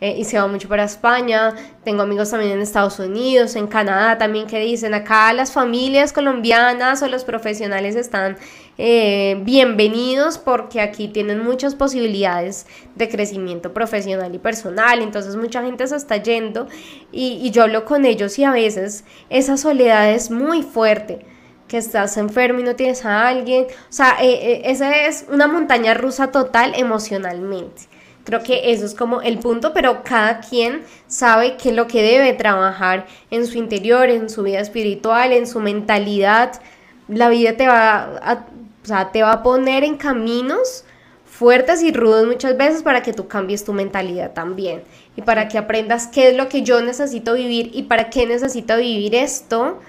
Eh, 0.02 0.16
y 0.18 0.26
se 0.26 0.38
va 0.38 0.48
mucho 0.48 0.68
para 0.68 0.84
España. 0.84 1.54
Tengo 1.84 2.02
amigos 2.02 2.32
también 2.32 2.52
en 2.54 2.62
Estados 2.62 3.00
Unidos, 3.00 3.56
en 3.56 3.68
Canadá 3.68 4.18
también 4.18 4.46
que 4.46 4.60
dicen 4.60 4.94
acá 4.94 5.32
las 5.32 5.54
familias 5.54 6.12
colombianas 6.12 7.02
o 7.02 7.08
los 7.08 7.24
profesionales 7.24 7.96
están 7.96 8.38
eh, 8.78 9.40
bienvenidos 9.44 10.38
porque 10.38 10.82
aquí 10.82 11.08
tienen 11.08 11.44
muchas 11.44 11.76
posibilidades 11.76 12.68
de 12.96 13.08
crecimiento 13.08 13.74
profesional 13.74 14.36
y 14.36 14.40
personal. 14.40 15.02
Entonces 15.02 15.36
mucha 15.36 15.64
gente 15.64 15.88
se 15.88 15.96
está 15.96 16.18
yendo 16.18 16.68
y, 17.12 17.50
yo 17.52 17.64
hablo 17.64 17.86
con 17.86 18.06
ellos 18.06 18.38
y 18.38 18.44
a 18.44 18.52
veces 18.52 19.06
esa 19.30 19.58
soledad 19.58 20.12
es 20.12 20.30
muy 20.30 20.62
fuerte 20.62 21.26
que 21.68 21.78
estás 21.78 22.18
enfermo 22.18 22.60
y 22.60 22.64
no 22.64 22.76
tienes 22.76 23.06
a 23.06 23.28
alguien. 23.28 23.66
O 23.66 23.94
sea, 23.94 24.18
eh, 24.22 24.64
esa 24.66 25.06
es 25.06 25.26
una 25.32 25.48
montaña 25.48 25.94
rusa 25.94 26.32
total 26.32 26.74
emocionalmente. 26.76 27.84
Creo 28.26 28.42
que 28.42 28.72
eso 28.72 28.86
es 28.86 28.96
como 28.96 29.22
el 29.22 29.38
punto, 29.38 29.72
pero 29.72 30.04
cada 30.04 30.40
quien 30.40 30.82
sabe 31.06 31.58
qué 31.58 31.70
es 31.70 31.76
lo 31.76 31.86
que 31.86 32.02
debe 32.02 32.34
trabajar 32.34 33.06
en 33.30 33.46
su 33.46 33.60
interior, 33.60 34.10
en 34.10 34.30
su 34.30 34.42
vida 34.42 34.60
espiritual, 34.60 35.32
en 35.32 35.46
su 35.46 35.60
mentalidad. 35.60 36.60
La 37.08 37.30
vida 37.30 37.56
te 37.56 37.68
va 37.68 38.18
a, 38.24 38.48
o 38.86 38.88
sea, 38.88 39.12
te 39.12 39.24
va 39.24 39.32
a 39.32 39.44
poner 39.44 39.84
en 39.84 39.98
caminos 39.98 40.86
fuertes 41.26 41.82
y 41.82 41.92
rudos 41.92 42.28
muchas 42.28 42.56
veces 42.56 42.84
para 42.84 43.02
que 43.02 43.14
tú 43.14 43.28
cambies 43.28 43.66
tu 43.66 43.74
mentalidad 43.74 44.34
también 44.34 44.84
y 45.16 45.24
para 45.24 45.48
que 45.48 45.58
aprendas 45.58 46.06
qué 46.06 46.30
es 46.30 46.38
lo 46.38 46.50
que 46.50 46.62
yo 46.62 46.80
necesito 46.84 47.34
vivir 47.34 47.72
y 47.74 47.84
para 47.84 48.12
qué 48.12 48.28
necesito 48.28 48.78
vivir 48.78 49.16
esto, 49.16 49.80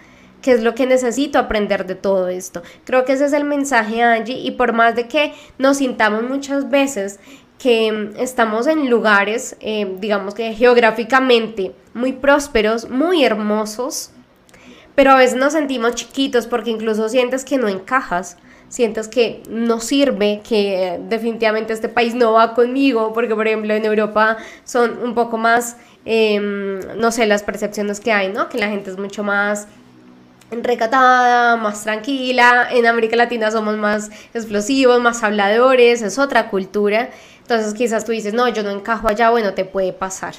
qué 0.41 0.53
es 0.53 0.63
lo 0.63 0.75
que 0.75 0.87
necesito 0.87 1.39
aprender 1.39 1.85
de 1.85 1.95
todo 1.95 2.29
esto. 2.29 2.63
Creo 2.85 3.05
que 3.05 3.13
ese 3.13 3.27
es 3.27 3.35
el 3.35 3.45
mensaje, 3.45 4.03
Angie, 4.03 4.39
y 4.39 4.53
por 4.53 4.73
más 4.73 4.97
de 4.97 5.09
que 5.09 5.35
nos 5.59 5.77
sintamos 5.77 6.23
muchas 6.23 6.71
veces 6.71 7.21
que 7.59 7.93
mm, 7.93 8.19
estamos 8.19 8.67
en 8.67 8.89
lugares, 8.89 9.57
eh, 9.61 9.95
digamos 10.01 10.35
que 10.35 10.55
geográficamente 10.55 11.75
muy 11.93 12.15
prósperos, 12.15 12.89
muy 12.89 13.27
hermosos, 13.27 14.11
pero 14.95 15.11
a 15.11 15.17
veces 15.17 15.37
nos 15.37 15.53
sentimos 15.53 15.95
chiquitos 15.97 16.47
porque 16.47 16.71
incluso 16.71 17.11
sientes 17.11 17.45
que 17.45 17.59
no 17.59 17.69
encajas, 17.69 18.39
sientes 18.69 19.09
que 19.09 19.43
no 19.49 19.81
sirve, 19.81 20.41
que 20.47 20.99
definitivamente 21.09 21.73
este 21.73 21.89
país 21.89 22.15
no 22.15 22.33
va 22.33 22.55
conmigo, 22.55 23.13
porque 23.13 23.35
por 23.35 23.47
ejemplo 23.47 23.75
en 23.75 23.85
Europa 23.85 24.37
son 24.65 24.99
un 25.03 25.15
poco 25.15 25.39
más, 25.39 25.77
em, 26.05 26.81
no 26.97 27.11
sé, 27.13 27.27
las 27.27 27.43
percepciones 27.43 28.01
que 28.01 28.13
hay, 28.13 28.33
¿no? 28.33 28.49
Que 28.49 28.59
la 28.59 28.69
gente 28.69 28.91
es 28.91 28.99
mucho 28.99 29.23
más 29.23 29.67
recatada, 30.51 31.57
más 31.57 31.83
tranquila. 31.83 32.69
En 32.71 32.87
América 32.87 33.17
Latina 33.17 33.51
somos 33.51 33.77
más 33.77 34.11
explosivos, 34.35 35.01
más 35.01 35.23
habladores, 35.23 36.03
es 36.03 36.19
otra 36.19 36.51
cultura. 36.51 37.11
Entonces 37.43 37.75
quizás 37.75 38.05
tú 38.05 38.13
dices, 38.13 38.35
no, 38.35 38.49
yo 38.49 38.63
no 38.63 38.71
encajo 38.71 39.09
allá, 39.09 39.31
bueno, 39.31 39.55
te 39.55 39.65
puede 39.65 39.93
pasar. 39.93 40.35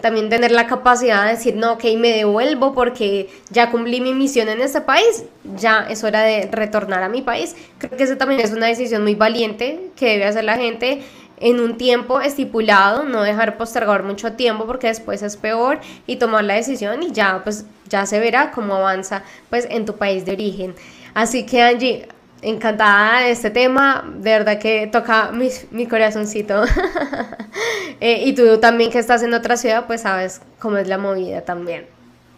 También 0.00 0.28
tener 0.28 0.50
la 0.50 0.66
capacidad 0.66 1.24
de 1.24 1.32
decir, 1.32 1.56
no, 1.56 1.72
ok, 1.72 1.84
me 1.96 2.10
devuelvo 2.10 2.74
porque 2.74 3.30
ya 3.50 3.70
cumplí 3.70 4.00
mi 4.00 4.12
misión 4.12 4.48
en 4.48 4.60
este 4.60 4.80
país, 4.80 5.24
ya 5.56 5.86
es 5.88 6.04
hora 6.04 6.22
de 6.22 6.48
retornar 6.50 7.02
a 7.02 7.08
mi 7.08 7.22
país. 7.22 7.56
Creo 7.78 7.96
que 7.96 8.04
eso 8.04 8.16
también 8.16 8.40
es 8.40 8.52
una 8.52 8.66
decisión 8.66 9.02
muy 9.02 9.14
valiente 9.14 9.90
que 9.96 10.06
debe 10.06 10.26
hacer 10.26 10.44
la 10.44 10.56
gente 10.56 11.02
en 11.40 11.60
un 11.60 11.76
tiempo 11.76 12.20
estipulado, 12.20 13.04
no 13.04 13.22
dejar 13.22 13.56
postergar 13.56 14.02
mucho 14.02 14.32
tiempo 14.34 14.66
porque 14.66 14.86
después 14.88 15.22
es 15.22 15.36
peor 15.36 15.80
y 16.06 16.16
tomar 16.16 16.44
la 16.44 16.54
decisión 16.54 17.02
y 17.02 17.12
ya 17.12 17.42
pues 17.42 17.66
ya 17.88 18.06
se 18.06 18.20
verá 18.20 18.50
cómo 18.50 18.76
avanza 18.76 19.24
pues 19.50 19.66
en 19.70 19.84
tu 19.84 19.96
país 19.96 20.24
de 20.24 20.32
origen. 20.32 20.74
Así 21.14 21.46
que 21.46 21.62
Angie, 21.62 22.08
encantada 22.44 23.20
de 23.20 23.30
este 23.30 23.50
tema, 23.50 24.04
de 24.16 24.30
verdad 24.30 24.58
que 24.58 24.86
toca 24.86 25.32
mi, 25.32 25.86
corazoncito. 25.86 26.62
Eh, 28.00 28.24
y 28.26 28.34
tú 28.34 28.58
también 28.58 28.90
que 28.90 28.98
estás 28.98 29.22
en 29.22 29.32
otra 29.32 29.56
ciudad, 29.56 29.86
pues 29.86 30.02
sabes 30.02 30.42
cómo 30.58 30.76
es 30.76 30.88
la 30.88 30.98
movida 30.98 31.42
también. 31.42 31.86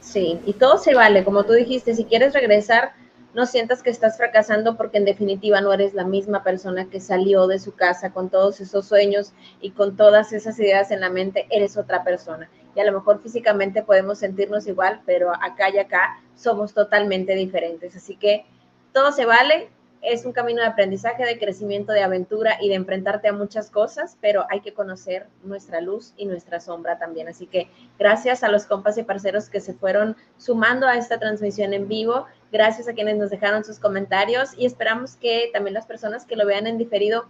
Sí, 0.01 0.39
y 0.45 0.53
todo 0.53 0.79
se 0.79 0.95
vale, 0.95 1.25
como 1.25 1.45
tú 1.45 1.55
dijiste, 1.55 1.95
si 1.95 2.05
quieres 2.05 2.35
regresar, 2.35 2.93
no 3.35 3.47
sientas 3.47 3.83
que 3.83 3.91
estás 3.91 4.17
fracasando 4.17 4.77
porque 4.77 4.99
en 4.99 5.05
definitiva 5.07 5.61
no 5.61 5.73
eres 5.73 5.93
la 5.95 6.05
misma 6.05 6.45
persona 6.45 6.89
que 6.89 7.01
salió 7.01 7.47
de 7.47 7.59
su 7.59 7.75
casa 7.75 8.11
con 8.11 8.31
todos 8.31 8.61
esos 8.61 8.87
sueños 8.87 9.33
y 9.61 9.73
con 9.73 9.97
todas 9.97 10.33
esas 10.33 10.59
ideas 10.59 10.91
en 10.91 11.01
la 11.01 11.11
mente, 11.11 11.47
eres 11.51 11.77
otra 11.77 12.05
persona. 12.05 12.49
Y 12.75 12.81
a 12.81 12.85
lo 12.85 12.93
mejor 12.93 13.23
físicamente 13.23 13.83
podemos 13.83 14.19
sentirnos 14.19 14.67
igual, 14.67 15.01
pero 15.05 15.33
acá 15.35 15.71
y 15.71 15.79
acá 15.79 16.19
somos 16.35 16.75
totalmente 16.75 17.35
diferentes. 17.35 17.97
Así 17.97 18.17
que 18.17 18.47
todo 18.93 19.13
se 19.13 19.27
vale, 19.27 19.69
es 20.03 20.25
un 20.25 20.33
camino 20.33 20.61
de 20.61 20.69
aprendizaje, 20.69 21.25
de 21.25 21.39
crecimiento, 21.39 21.93
de 21.93 22.03
aventura 22.03 22.59
y 22.61 22.69
de 22.69 22.75
enfrentarte 22.75 23.29
a 23.29 23.33
muchas 23.33 23.71
cosas, 23.71 24.17
pero 24.21 24.47
hay 24.51 24.61
que 24.61 24.73
conocer 24.73 25.27
nuestra 25.43 25.81
luz 25.81 26.13
y 26.17 26.27
nuestra 26.27 26.61
sombra 26.61 26.99
también. 26.99 27.29
Así 27.29 27.47
que 27.47 27.69
gracias 27.99 28.43
a 28.43 28.49
los 28.49 28.67
compas 28.67 28.99
y 28.99 29.03
parceros 29.03 29.49
que 29.49 29.61
se 29.61 29.75
fueron 29.75 30.17
sumando 30.37 30.87
a 30.87 30.97
esta 30.97 31.19
transmisión 31.19 31.73
en 31.73 31.89
vivo, 31.89 32.27
gracias 32.53 32.89
a 32.89 32.93
quienes 32.95 33.17
nos 33.17 33.31
dejaron 33.31 33.65
sus 33.65 33.79
comentarios 33.79 34.51
y 34.57 34.67
esperamos 34.67 35.17
que 35.17 35.51
también 35.53 35.75
las 35.75 35.87
personas 35.87 36.25
que 36.25 36.37
lo 36.37 36.47
vean 36.47 36.67
en 36.67 36.79
diferido 36.79 37.27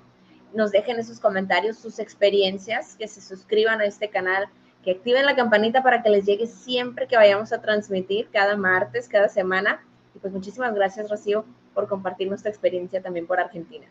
nos 0.53 0.73
dejen 0.73 0.99
esos 0.99 1.21
comentarios, 1.21 1.79
sus 1.79 1.99
experiencias, 1.99 2.97
que 2.97 3.09
se 3.09 3.21
suscriban 3.21 3.81
a 3.81 3.85
este 3.85 4.09
canal, 4.09 4.49
que 4.83 4.93
activen 4.93 5.27
la 5.27 5.37
campanita 5.37 5.83
para 5.83 6.03
que 6.03 6.11
les 6.11 6.25
llegue 6.25 6.47
siempre 6.47 7.07
que 7.07 7.17
vayamos 7.17 7.53
a 7.53 7.61
transmitir 7.61 8.29
cada 8.31 8.57
martes, 8.57 9.09
cada 9.09 9.29
semana. 9.29 9.85
Y 10.14 10.19
pues 10.19 10.33
muchísimas 10.33 10.75
gracias, 10.75 11.11
Rocío, 11.11 11.45
por 11.77 11.87
compartir 11.87 12.27
nuestra 12.27 12.51
experiencia 12.51 13.03
también 13.03 13.27
por 13.27 13.39
Argentina. 13.39 13.87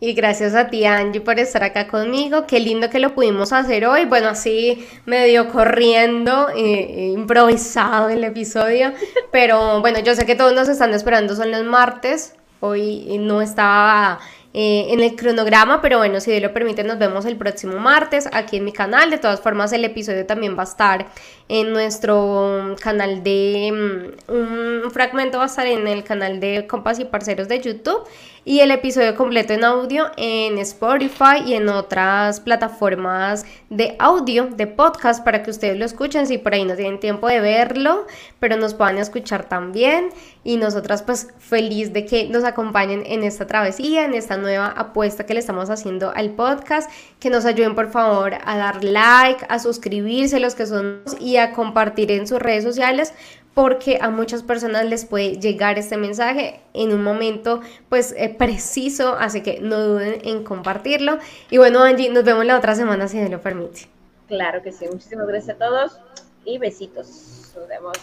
Y 0.00 0.12
gracias 0.12 0.54
a 0.54 0.68
ti, 0.68 0.84
Angie, 0.84 1.20
por 1.20 1.38
estar 1.38 1.62
acá 1.62 1.86
conmigo. 1.86 2.46
Qué 2.46 2.58
lindo 2.58 2.90
que 2.90 2.98
lo 2.98 3.14
pudimos 3.14 3.52
hacer 3.52 3.86
hoy. 3.86 4.04
Bueno, 4.04 4.28
así 4.28 4.86
medio 5.06 5.48
corriendo, 5.48 6.48
eh, 6.50 7.12
improvisado 7.14 8.08
el 8.08 8.24
episodio. 8.24 8.92
Pero 9.30 9.80
bueno, 9.80 10.00
yo 10.00 10.14
sé 10.16 10.26
que 10.26 10.34
todos 10.34 10.52
nos 10.52 10.68
están 10.68 10.94
esperando, 10.94 11.34
son 11.36 11.52
los 11.52 11.64
martes. 11.64 12.34
Hoy 12.60 13.18
no 13.20 13.40
estaba 13.40 14.18
eh, 14.54 14.86
en 14.90 15.00
el 15.00 15.14
cronograma, 15.14 15.80
pero 15.80 15.98
bueno, 15.98 16.20
si 16.20 16.30
Dios 16.30 16.42
lo 16.42 16.52
permite, 16.52 16.82
nos 16.82 16.98
vemos 16.98 17.26
el 17.26 17.36
próximo 17.36 17.78
martes 17.78 18.28
aquí 18.32 18.56
en 18.56 18.64
mi 18.64 18.72
canal. 18.72 19.10
De 19.10 19.18
todas 19.18 19.40
formas, 19.40 19.72
el 19.72 19.84
episodio 19.84 20.26
también 20.26 20.56
va 20.56 20.62
a 20.62 20.66
estar 20.66 21.06
en 21.48 21.72
nuestro 21.72 22.76
canal 22.80 23.22
de... 23.22 24.12
Mm, 24.28 24.84
un 24.84 24.90
fragmento 24.90 25.38
va 25.38 25.44
a 25.44 25.46
estar 25.46 25.66
en 25.66 25.86
el 25.88 26.04
canal 26.04 26.40
de 26.40 26.66
Compas 26.66 26.98
y 26.98 27.04
Parceros 27.04 27.48
de 27.48 27.60
YouTube 27.60 28.06
y 28.44 28.60
el 28.60 28.70
episodio 28.70 29.14
completo 29.14 29.52
en 29.52 29.62
audio 29.62 30.10
en 30.16 30.56
Spotify 30.58 31.42
y 31.44 31.54
en 31.54 31.68
otras 31.68 32.40
plataformas 32.40 33.44
de 33.68 33.94
audio, 33.98 34.46
de 34.46 34.66
podcast, 34.66 35.22
para 35.22 35.42
que 35.42 35.50
ustedes 35.50 35.76
lo 35.76 35.84
escuchen 35.84 36.26
si 36.26 36.38
por 36.38 36.54
ahí 36.54 36.64
no 36.64 36.74
tienen 36.74 36.98
tiempo 37.00 37.28
de 37.28 37.40
verlo, 37.40 38.06
pero 38.40 38.56
nos 38.56 38.72
puedan 38.72 38.96
escuchar 38.96 39.48
también. 39.48 40.10
Y 40.44 40.56
nosotras 40.56 41.02
pues 41.02 41.28
feliz 41.38 41.92
de 41.92 42.06
que 42.06 42.28
nos 42.28 42.44
acompañen 42.44 43.02
en 43.04 43.22
esta 43.22 43.46
travesía, 43.46 44.06
en 44.06 44.14
esta 44.14 44.38
nueva 44.38 44.68
apuesta 44.68 45.26
que 45.26 45.34
le 45.34 45.40
estamos 45.40 45.68
haciendo 45.68 46.10
al 46.14 46.30
podcast, 46.30 46.90
que 47.20 47.28
nos 47.28 47.44
ayuden 47.44 47.74
por 47.74 47.90
favor 47.90 48.32
a 48.42 48.56
dar 48.56 48.82
like, 48.82 49.44
a 49.48 49.58
suscribirse 49.58 50.40
los 50.40 50.54
que 50.54 50.66
son 50.66 51.02
y 51.20 51.36
a 51.38 51.52
compartir 51.52 52.10
en 52.10 52.26
sus 52.26 52.38
redes 52.38 52.64
sociales 52.64 53.12
porque 53.54 53.98
a 54.00 54.08
muchas 54.08 54.44
personas 54.44 54.84
les 54.84 55.04
puede 55.04 55.36
llegar 55.40 55.78
este 55.78 55.96
mensaje 55.96 56.60
en 56.74 56.92
un 56.92 57.02
momento 57.02 57.60
pues 57.88 58.14
eh, 58.16 58.28
preciso, 58.28 59.16
así 59.18 59.42
que 59.42 59.58
no 59.60 59.80
duden 59.80 60.20
en 60.22 60.44
compartirlo. 60.44 61.18
Y 61.50 61.58
bueno, 61.58 61.82
Angie, 61.82 62.08
nos 62.08 62.22
vemos 62.22 62.44
la 62.44 62.56
otra 62.56 62.76
semana 62.76 63.08
si 63.08 63.16
me 63.16 63.28
lo 63.28 63.40
permite. 63.40 63.88
Claro 64.28 64.62
que 64.62 64.70
sí, 64.70 64.86
muchísimas 64.86 65.26
gracias 65.26 65.56
a 65.56 65.58
todos 65.58 65.98
y 66.44 66.58
besitos. 66.58 67.52
Nos 67.56 67.66
vemos. 67.66 67.98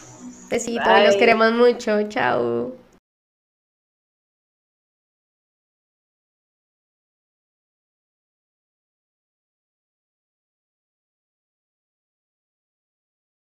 Besitos, 0.49 1.03
los 1.05 1.15
queremos 1.15 1.53
mucho, 1.53 2.03
chao. 2.09 2.84